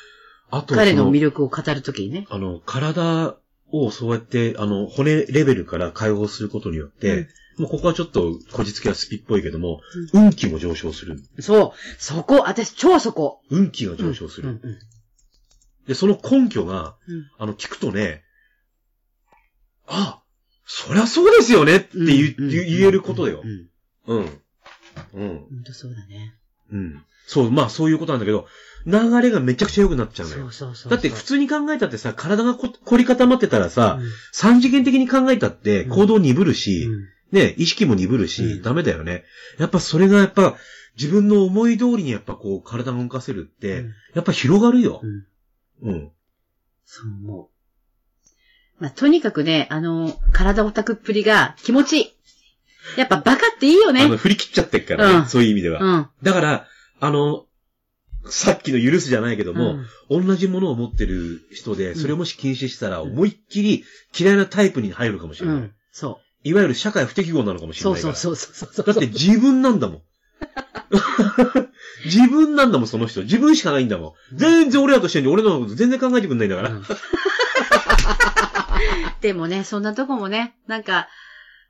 [0.55, 2.27] あと、彼のそ魅力を語るときにね。
[2.29, 3.35] あの、体
[3.71, 7.27] をそうやって、あの、骨レベルから解放することによって、
[7.57, 9.81] もうここはちょっと、こじつけはスピっぽいけども、
[10.13, 11.23] 運気も上昇する。
[11.39, 12.01] そう。
[12.01, 13.41] そこ、私超そこ。
[13.49, 14.49] 運気が上昇する。
[14.49, 14.79] うんうん
[15.85, 18.23] で、その根拠が、うんあの、聞くとね、
[19.85, 20.21] あ、
[20.65, 22.35] そりゃそうですよねって言
[22.87, 23.47] えることだよう。
[23.47, 23.69] ん。
[24.05, 24.41] うん。
[25.13, 25.29] うん。
[25.49, 26.35] 本当そうだね。
[26.71, 27.03] うん。
[27.27, 28.47] そう、まあそういうことなんだけど、
[28.85, 30.69] 流れがめちゃくちゃ良くなっちゃうのよそう。
[30.69, 30.91] そうそう。
[30.91, 39.23] だって普通に考えたってさ、体がこ凝り固まってたらさ、うん三次元的に考えたって行動鈍るし、うんね、意識も鈍るし、うんダメだよね。
[39.57, 40.55] やっぱそれがやっぱ、
[40.95, 45.07] 自分の思い通りにやっぱこう体が動かせるって、うんやっぱ広がるよう。
[45.07, 46.11] んうん。
[46.85, 47.47] そう思う。
[48.79, 52.13] まあ、とにかくね、あの、体オタクっぷりが気持ちいい。
[52.97, 54.01] やっぱバカっていいよね。
[54.01, 55.81] あの、振り切っちゃってっからね、うんそういう意味では。
[55.81, 56.07] うん。
[56.21, 56.67] だから、
[56.99, 57.45] あの、
[58.29, 59.77] さっきの許すじゃないけども、
[60.09, 63.83] 同じものを持ってる人で、それをもし禁止したら、うん思いっきり
[64.17, 65.55] 嫌いなタイプに入るかもしれない。
[65.57, 65.71] うん。
[65.91, 67.73] そいわゆる社会不適合なのかもう。
[67.73, 68.15] しれないから。
[68.15, 68.93] そうそうそうそうそう。
[68.93, 70.01] だって自分なんだもん。
[72.05, 73.21] 自分なんだもん、その人。
[73.23, 74.37] 自分しかないんだもん。
[74.37, 76.69] 全然俺らとしてに俺のこと全然考えてくんないんだから。
[76.69, 76.83] うん
[79.21, 81.07] でもね、そんなとこもね、なんか、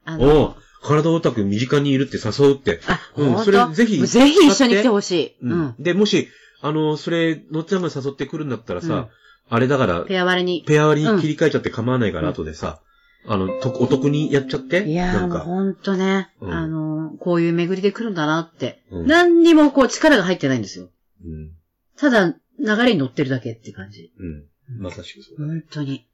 [0.05, 2.81] あおう体オタク身近にいるって誘うって。
[2.87, 5.35] あ、うんそれぜひぜひ一緒に来てほしい。
[5.43, 5.75] ううんん。
[5.79, 6.29] で、もし、
[6.63, 9.07] あの、それ、のっちゃんが誘ってくるんだったらさ、うん
[9.49, 10.63] あれだから、ペア割れに。
[10.65, 12.79] ペア割りに切り替えちゃって構わないから、うん後でさ、
[13.27, 14.87] あの、とお得にやっちゃって？
[14.89, 18.81] いやー、なんか、もうほんとね、うんあのー、こういう巡りで来るんだなって。
[18.89, 20.89] うん何にもこう力が入ってないんですよ。
[21.25, 21.51] うん。
[21.97, 24.13] ただ、流れに乗ってるだけって感じ。
[24.17, 24.81] うん。
[24.81, 25.59] まさしくそうだね。
[25.59, 26.07] 本当に。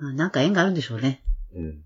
[0.00, 1.22] うんあなんか縁があるんでしょうね。
[1.54, 1.64] うん。
[1.64, 1.82] うん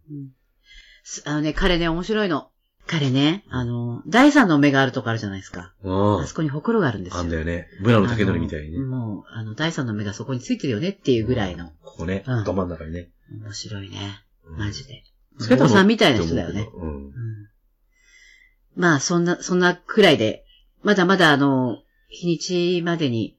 [1.02, 2.50] すあのね、彼ね、面白いの。
[2.87, 5.72] 彼ね、あの、第三の目があるとこあるじゃないですか。
[5.84, 7.18] ああそこにほくろがあるんですあ。
[7.18, 7.24] よ。
[7.24, 7.66] あんだよね。
[7.82, 8.78] ブラの竹則みたいにね。
[8.78, 11.70] もう、あの、第三の目がそこについてるよねっていうぐらいの。
[11.82, 13.11] ここね、うんど真ん中にね。
[13.43, 14.20] 面白いね。
[14.45, 15.03] うんマジで。
[15.39, 16.68] つけたのお父さんみたいな人だよね。
[16.74, 17.07] うん。
[17.07, 17.12] うん
[18.76, 20.45] まあ、そんな、そんなくらいで、
[20.82, 23.36] まだまだあの、日にちまでに、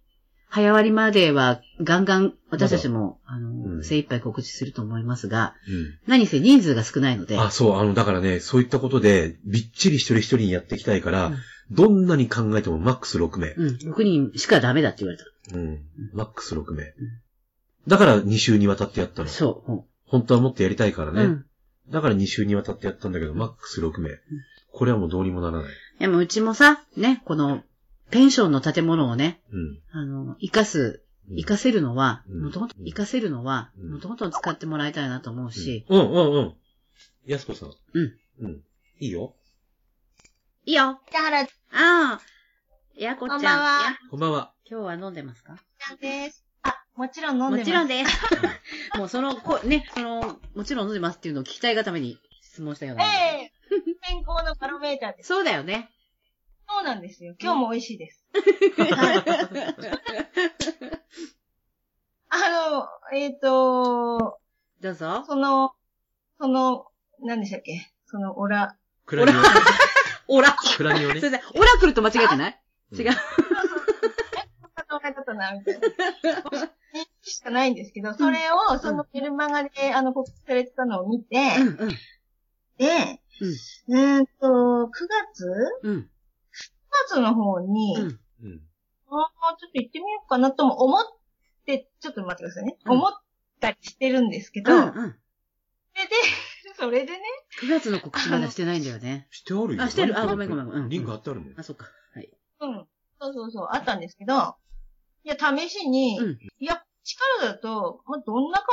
[0.50, 6.00] 早割りまではガンガン私たちも、あの、うん精一杯告知すると思いますが、うん。
[6.08, 11.38] 何せ人数が少ないので、あ、そう、あの、だからね、そういったことで、びっちり一人一人にやっていきたいから、うん
[11.70, 13.50] どんなに考えてもマックス6名。
[13.50, 15.26] うん、6人しかダメだって言われた。
[15.54, 15.82] うん。
[16.14, 16.93] マックス6名。
[17.88, 19.28] だから2週にわたってやったの。
[19.28, 19.72] そう。
[19.72, 21.24] うん本当はもっとやりたいからね。
[21.24, 21.45] うん。
[21.89, 24.12] だから2週にわたってやったんだけど、マックス6名。
[24.72, 25.74] これはもうどうにもならない。
[26.00, 27.64] でもうちもさ、ね、この、
[28.10, 29.80] ペンションの建物をね、うん。
[29.91, 36.55] あの、活かす、活かせるのは、うんもともと、活かせるのは、うんもともと使ってもらいたいなと思うし、うんうんうん。
[37.26, 37.70] やすこさん。
[37.93, 38.14] うん。
[38.39, 38.64] うん。
[38.99, 39.36] いいよ。
[40.66, 42.22] いいよ北原ちああ
[42.95, 43.39] やこちゃん。
[43.39, 44.53] こんばんはやこんばんは。
[44.70, 45.58] 今日は飲んでますか？
[46.01, 46.45] です。
[46.64, 47.60] あ、もちろん飲んでます。
[47.60, 48.20] もちろんです。
[48.97, 53.05] もうその、こね、その、もちろん飲んでますっていうのを聞きたいがために質問したような。
[53.05, 53.51] ええ
[54.01, 55.28] 健康のバロメーターです。
[55.28, 55.89] そうだよね。
[56.70, 57.36] そうなんですよ。
[57.39, 58.26] 今日も美味しいです。
[58.34, 59.24] はい
[62.30, 62.38] あ
[63.11, 64.39] の、えっ、と、
[64.82, 65.24] どうぞ。
[65.26, 65.72] その、
[66.39, 66.88] その、
[67.22, 67.89] 何でしたっけ？
[68.05, 70.49] その、オラ、クラニオラ。
[70.49, 70.76] オ。
[70.76, 71.32] クラニオねそれ。
[71.32, 72.61] で、オラクルと間違えてない？
[72.91, 73.13] うん違う。
[74.89, 75.89] 考え方な、みたいな。
[77.22, 81.89] しかないんですけど、それを、そのメルマガで、あの、告知されてたのを見て、うんうん。
[82.78, 84.89] で、えーっと、9
[85.34, 85.45] 月
[85.84, 86.09] ?9 うん。
[87.06, 88.20] 月の方に、うん。
[88.43, 88.62] うん。
[89.10, 91.04] ああ、ちょっと行ってみようかなとも思っ
[91.66, 92.78] て、ちょっと待ってくださいね。
[92.86, 93.12] うん思っ
[93.60, 94.91] たりしてるんですけど、うんうん。
[94.91, 95.16] それで、
[96.78, 97.20] それでね、
[97.60, 99.28] 9月の告知まだしてないんだよね。
[99.32, 99.84] してあるよ。
[99.84, 101.60] あしてるあごめんごめんうんリンク貼ってあるもん。
[101.60, 101.88] あ、そっか。
[102.14, 102.30] はい。
[102.60, 102.88] うん。
[103.20, 104.56] そうそうそう、あったんですけど、
[105.24, 108.66] いや、試しに、うんいや、力だと、まあ、どんな感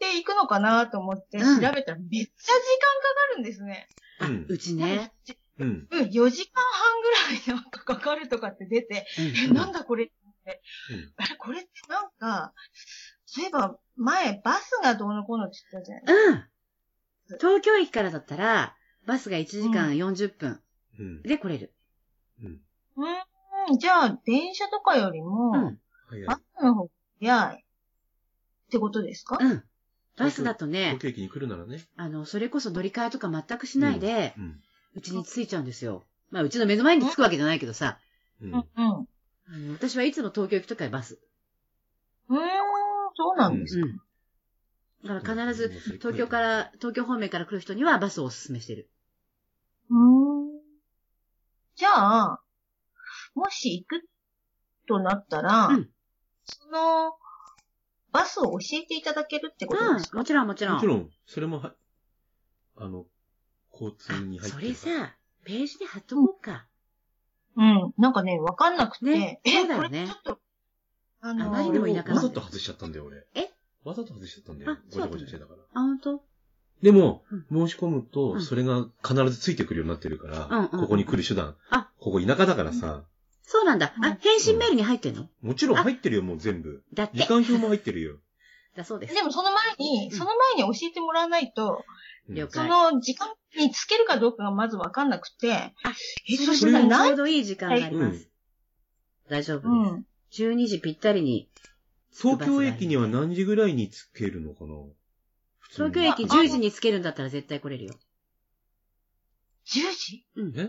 [0.00, 3.88] じで行くのかなと思って調べたら、めっちゃ時間かかるんですね。
[4.20, 5.12] うんうちね。
[5.60, 5.88] うん。
[5.90, 10.62] うん、4時間半ぐらいなんかかかるとかって出て、え、うんなんだこれって。
[11.16, 12.52] あれ、これってなんか、
[13.26, 16.44] そういえば、前、バスがどうのこうのって言ったじゃないうん。
[17.38, 18.74] 東京駅からだったら、
[19.06, 20.60] バスが1時間40分
[20.98, 21.22] うん。
[21.22, 21.72] で来れる。
[22.42, 22.60] うん。
[23.68, 25.52] うん、じゃあ、電車とかよりも、
[26.26, 26.36] バ。
[26.58, 26.90] スの方が
[27.20, 27.64] 早い。
[28.66, 29.38] ってことですか？
[29.40, 29.64] うん。
[30.16, 31.86] バスだとね東、京駅に来るならね。
[31.96, 34.44] あの、それこそ乗り換えとか全くしないで、うん。
[34.44, 34.46] う
[35.00, 36.04] ちに着いちゃうんですよ。
[36.30, 37.98] まあ、うちの目の前に着くわけじゃないけどさ、
[38.40, 41.18] うんうん、私はいつも東京行くときはバス。
[42.28, 42.38] ーん、
[43.16, 43.78] そうなんです。
[43.78, 44.00] うん。
[45.04, 48.88] だから必ず、東京から、東京方面から来る人にはバスをお勧めしてる。
[49.90, 50.60] うーん。
[51.76, 52.40] じゃあ、
[53.34, 54.08] もし行く
[54.86, 55.90] となったら、うん
[56.44, 57.12] その、
[58.12, 60.74] バスを教えていただけるってことですうん、か、もちろんもちろん。
[60.74, 61.74] もちろん、それもは、
[62.76, 63.06] あの、
[63.72, 65.14] 交通に入ってそるれさ、
[65.44, 66.66] ページで貼っとこうか。
[67.56, 67.94] うん。
[67.98, 70.38] なんかね、わかんなくて、ねえ、そうだよねちょっと、
[71.20, 73.26] あのあまりにも田舎わざと外しちゃったんだよ、俺。
[73.34, 73.50] え？
[73.84, 74.78] わざと外しちゃったんだよあ。
[74.90, 75.60] ごちゃごちゃしてたから。
[75.74, 76.22] あ、ほんと
[76.82, 81.56] でも、う申し込むと、うんそれが必ずついてくるようになってるから、ここに来る手段。
[81.70, 83.04] あ、ここ田舎だからさ、
[83.42, 83.92] そうなんだ。
[84.00, 85.28] あ、返信メールに入ってんの？
[85.42, 86.82] もちろん入ってるよ、もう全部。
[86.94, 87.18] だって。
[87.18, 88.16] 時間表も入ってるよ。
[88.76, 89.14] だそうです。
[89.14, 91.84] でもその前に、うんその前に教えてもらわないと、
[92.28, 92.68] 了解。
[92.68, 95.74] の時間につけるかどうかがまずわかんなくて、あ
[96.28, 97.10] え、そそしらちしたたらない？
[97.10, 98.28] ょうどいい時間があります。
[99.28, 99.68] 大丈夫です。
[99.68, 100.06] うん。
[100.54, 101.48] 12時ぴったりに、
[102.16, 104.74] 東京駅には何時ぐらいに着けるのかな？
[105.72, 107.94] 東京駅10時につけるんだったら絶対来れるよ。
[109.66, 110.26] 10時？
[110.36, 110.52] うん。
[110.52, 110.68] で。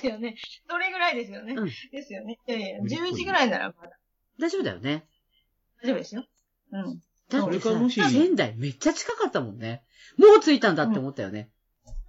[0.00, 0.36] すよね。
[0.68, 1.54] それぐらいですよね？
[1.54, 2.38] うんですよね。
[2.46, 3.98] いやいや、無理っぽい10時ぐらいならまだ
[4.38, 5.06] 大丈夫だよね。
[5.82, 6.24] 大丈夫ですよ。
[6.72, 7.02] うん。
[7.32, 9.82] だってさ、もし仙台めっちゃ近かったもんね。
[10.18, 11.50] もう着いたんだって思ったよね。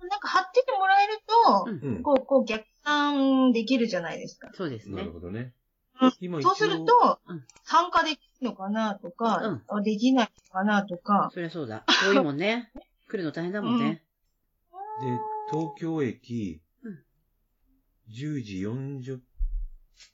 [0.09, 1.13] なんか貼っててもらえる
[1.45, 2.03] と、うんうん。
[2.03, 4.49] こう、こう逆算できるじゃないですか。
[4.53, 5.11] そうですねなる。
[5.11, 5.53] ほどね
[6.01, 6.13] うん。
[6.19, 11.85] 今一応そうするとうん、参加できるのかなとか、あできないのかなとか、そりゃそうだ。
[12.05, 12.71] 遠いもんね。
[13.07, 14.03] 来るの大変だもんね。
[15.01, 15.19] で、
[15.51, 17.03] 東京駅うん、
[18.09, 19.19] 10時40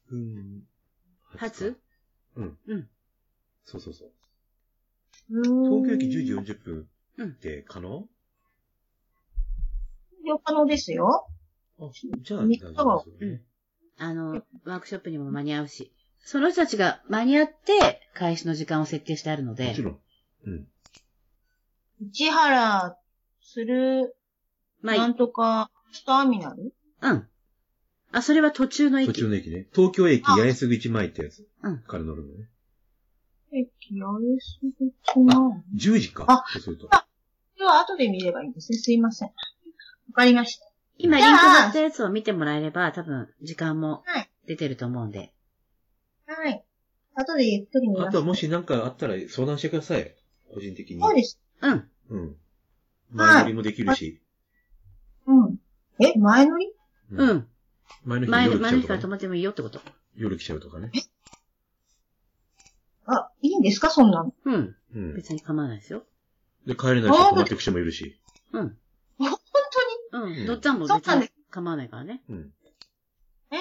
[0.10, 0.64] 分
[1.38, 1.80] 初
[2.36, 2.58] うん。
[2.68, 2.90] うん。
[3.66, 4.12] そうそうそう。
[5.30, 5.44] 東
[5.84, 8.08] 東京駅10時40分うんって可能？
[10.44, 11.28] 可能ですよ。
[11.80, 11.90] あ、
[12.22, 13.42] じゃあ、三日は大丈夫ですよね。
[13.98, 15.92] あの、ワークショップにも間に合うし。
[16.24, 19.82] その人たちが間に合って、開始の時間を設定してあるのでもち。
[19.82, 20.00] ろん。
[20.46, 20.68] うん。
[22.12, 22.98] 市原
[23.42, 24.16] する、
[24.82, 25.72] まあ、ないんとか、
[26.06, 26.74] ターミナル？
[27.02, 27.28] うん。
[28.12, 29.08] あ、それは途中の駅。
[29.08, 29.68] 途中の駅ね。
[29.74, 32.50] 東京駅あ八重洲口前ってやつうんから乗るのね。
[33.52, 35.36] 駅、あれするとな。
[35.36, 36.26] こ10時か。
[36.28, 36.90] あそうすると。
[37.60, 38.78] れは後で見ればいいんですね。
[38.78, 39.28] すいません。
[39.28, 39.34] わ
[40.14, 40.66] かりました。
[40.98, 45.32] 今、リンク貼ったやつを見てもらえれば、多分、時間もはい出てると思うんで。
[46.26, 46.66] はい。
[47.14, 48.08] 後でゆっくり見ます。
[48.10, 50.16] あとはもし何かあったら相談してください。
[50.52, 51.02] 個人的に。
[51.02, 51.40] そうです。
[51.62, 51.90] うん。
[52.10, 52.36] うん。
[53.12, 54.22] 前乗りもできるし。
[55.28, 55.58] うん。
[56.00, 56.74] え、前乗り？
[57.12, 57.34] う。
[57.34, 57.48] ん。
[58.04, 58.50] 前の日前
[58.82, 59.00] から。
[59.00, 59.80] 泊まってもいいよってこと。
[60.16, 60.92] 夜来ちゃうとかね。
[63.12, 63.90] あ、いいんですか？
[63.90, 64.34] そんなの。
[64.46, 64.76] うん。
[64.96, 65.16] うん。
[65.16, 66.04] 別に構わないですよ。
[66.66, 68.20] で、帰れない人泊まっていく人もいるし。
[68.54, 68.78] うん。
[69.18, 69.32] 本
[70.12, 70.34] 当うん。
[70.38, 72.22] うんどっちゃんも別にそうなんです構わないからね。
[72.30, 72.38] うん。
[72.38, 72.44] に
[73.52, 73.58] え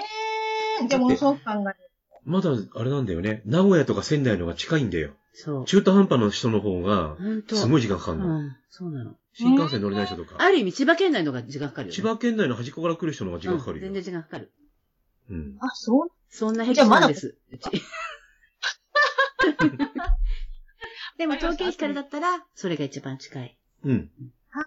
[0.83, 1.77] えー、でもそう考える。
[2.25, 3.43] まだ、あれなんだよね。
[3.47, 5.13] 名古屋とか仙台の方が近いんだよ。
[5.33, 5.65] そう。
[5.65, 7.57] 中途半端な人の方が、ほんと。
[7.57, 8.39] すごい時間かかるの。
[8.39, 8.57] うん。
[8.69, 9.17] そうなの。
[9.33, 10.35] 新幹線乗れない人とか。
[10.39, 11.97] ある意味、千葉県内の方が時間かかるよ、ね。
[11.97, 13.87] 千葉県内の端っこから来る人の方が時間かかるよ。
[13.87, 14.53] うん全然時間かかる。
[15.31, 15.57] うん。
[15.61, 16.11] あ、そう？
[16.29, 17.37] そんな平じゃあまだ気なんです。
[17.53, 17.71] うち。
[21.19, 23.59] でも東京駅からだったら、それが一番近い。
[23.85, 24.11] うん。
[24.55, 24.67] わ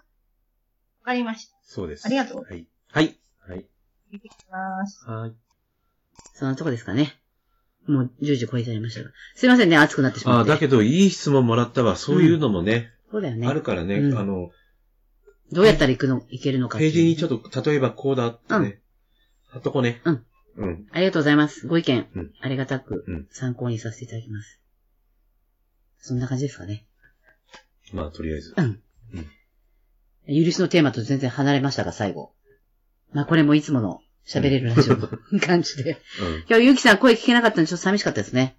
[1.04, 1.56] かりました。
[1.64, 2.06] そうです。
[2.06, 2.66] ありがとうはい。
[2.88, 3.18] はい。
[3.40, 3.66] はい。
[4.10, 5.04] 見てきます。
[5.08, 5.34] はい。
[6.34, 7.18] そんなとこですかね。
[7.86, 9.10] もう10時超えちゃいましたが。
[9.34, 10.50] すいませんね、暑くなってしまああ、って。
[10.50, 11.96] だけど、いい質問もらったわ。
[11.96, 13.48] そういうのもね、そうだよね。
[13.48, 14.52] あるからね、うんあの、
[15.50, 18.80] どうやったら行くの、行けるのかっていうページにちょっと、例えばこうだってね、
[19.48, 20.00] 貼っとこうね。
[20.04, 20.26] うん。
[20.56, 20.86] うん。
[20.92, 21.66] ありがとうございます。
[21.66, 24.61] ご意見、うんありがたくうん参考にさせていただきます。
[26.02, 26.84] そんな感じですかね。
[27.92, 28.54] まあ、とりあえず。
[28.56, 28.82] うん。
[30.44, 32.32] 許しのテーマと全然離れましたが、最後。
[33.12, 35.08] まあ、これもいつもの喋れるラジオの
[35.40, 35.92] 感じで。
[36.20, 36.34] うん。
[36.48, 38.56] 今日、ゆうきさん声聞けなかったんでちょっと寂しかったですね。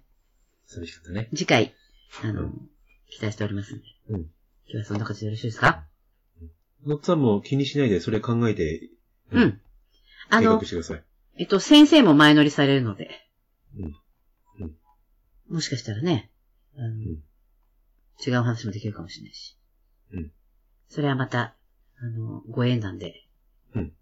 [0.66, 1.28] 寂しかったね。
[1.34, 1.74] 次回、
[2.22, 2.70] あの、うん
[3.10, 3.84] 期待しておりますんで。
[4.08, 4.20] うん。
[4.22, 4.28] 今
[4.66, 5.86] 日はそんな感じでよろしいですか？
[6.84, 8.90] のっさんも気にしないで、それ考えて、
[9.30, 9.60] うん。
[10.30, 11.04] あ計の画し、てください。
[11.36, 13.10] えっと、先生も前乗りされるので。
[13.76, 13.84] うん
[14.60, 14.76] うん
[15.48, 16.30] もしかしたらね、
[16.76, 16.94] あの
[18.26, 19.56] 違う話もできるかもしれないし。
[20.12, 20.30] うん
[20.88, 21.54] それはまた、
[21.98, 23.24] あの、ご縁なんで。
[23.74, 23.92] うん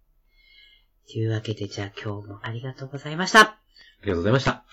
[1.10, 3.40] というわけで、じゃあ今日もありがとうございました。
[3.40, 3.58] あ
[4.04, 4.64] りがとうございました。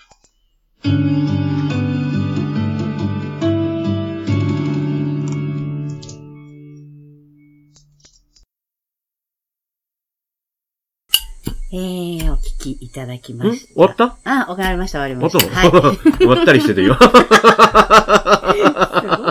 [11.72, 13.74] えー、お聞きいただきまんした。
[13.74, 14.16] 終わった？
[14.24, 15.66] あ、わかりました、終わり終ました。
[15.66, 15.98] わったの、はい。
[16.18, 16.98] 終わったりしててよ。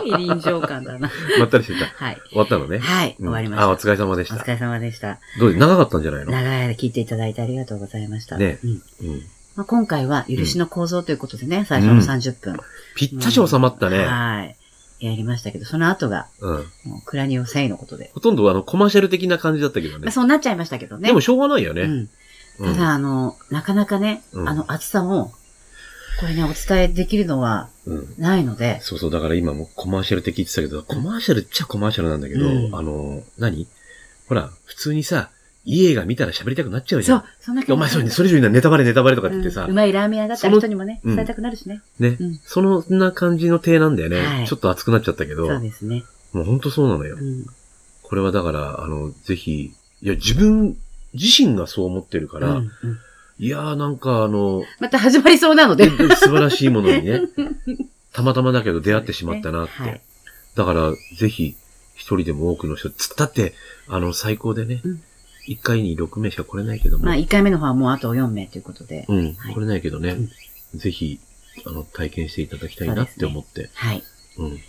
[0.09, 1.09] い臨場感だな。
[1.09, 1.85] 終 わったりしてた。
[2.05, 2.21] はい。
[2.29, 2.79] 終わったのね。
[2.79, 3.65] はい、うん終わりました。
[3.65, 4.35] あ、お疲れ様でした。
[4.35, 5.19] お疲れ様でした。
[5.39, 6.31] どう長かったんじゃないの？
[6.31, 8.37] 長い間聞いていただいてありがとうございました。
[8.37, 8.73] ねうんう
[9.05, 9.23] ん。
[9.55, 12.57] まあ、今回は、許しの構造ということでね、最初の30分。
[12.95, 14.05] ぴったし収まったね。
[14.05, 14.55] はい。
[14.99, 16.55] やりましたけど、その後が、うん。
[16.55, 16.61] も
[16.97, 18.11] うクラニオセイのことで。
[18.13, 20.11] ほとんどあの、コマーシャル的な感じだったけどまあ、ね。
[20.11, 21.07] そうなっちゃいましたけどね。
[21.07, 21.81] でもしょうがないよね。
[21.83, 22.09] うん。
[22.59, 25.33] うんただ、あの、なかなかね、うんあの、厚さも、
[26.19, 27.78] これね、お伝えできるのはうん。
[28.17, 33.67] ないので、そうそう、だから今もコマーシャルって聞いてたけど、コマーシャルっちゃコマーシャルなんだけど、うんあの、何？
[34.27, 35.29] ほら、普通にさ、
[35.65, 41.81] いい映画見たら喋りたくなっちゃうじゃんそう。、そんなお前それ、それ以上にネタバレネタバレとかって言ってさ、うんうまいラーメン屋だったら人にもね、伝えたくなるしね。
[41.99, 44.25] ね、うんそんな感じの体なんだよね。
[44.25, 46.05] はいちょっと熱くなっちゃったけど、そうですね。
[46.33, 47.17] もうほんとそうなのよ。
[47.19, 47.45] うん。
[48.03, 50.77] これはだから、あの、ぜひ、いや、自分
[51.13, 52.71] 自身がそう思ってるから、うんうん
[53.39, 55.89] いやーなんかあの、また始まりそうなので。
[55.89, 57.21] 素晴らしいものにね、
[58.11, 59.71] たまたまだけど出会ってしまったなって。
[59.73, 60.01] はい。
[60.55, 61.55] だから、ぜひ、
[61.95, 63.53] 一人でも多くの人、つだって、
[63.87, 65.01] あの、最高でねうん、
[65.45, 69.05] 一、回に6名しか来れないけども、まあ、1回目の方はもうあと4名ということで。
[69.07, 70.29] うん、はい来れないけどね、うん
[70.75, 71.19] ぜひ、
[71.65, 73.69] あの、体験していただきたいなって思って。
[73.73, 74.03] はい。
[74.37, 74.59] うん。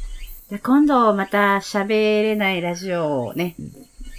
[0.49, 1.89] で今度また喋
[2.23, 3.55] れないラジオをね。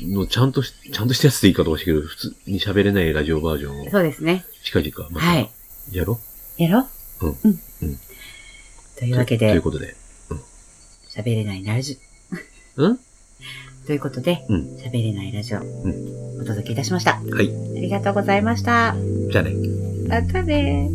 [0.08, 4.46] のちゃんとし、ちゃんとしたやつでいいかどうかしけど、普通に喋れないラジオバージョンをそうですね。
[4.64, 5.50] 近々またはい。
[5.92, 6.20] やろ
[6.58, 6.88] やろ
[7.22, 7.28] う？
[7.28, 7.60] んうん。
[7.84, 8.00] うん
[8.98, 9.96] というわけでとという、ことで。
[11.16, 11.98] 喋れないラジ
[12.78, 12.92] うん？
[12.94, 12.98] オ。
[13.88, 15.62] ということで、うん喋れないラジオ、ん
[16.42, 17.18] お届けいたしました。
[17.18, 17.48] あはい。
[17.82, 18.96] りがとうございました。
[19.32, 19.54] じゃあね。
[20.08, 20.90] またね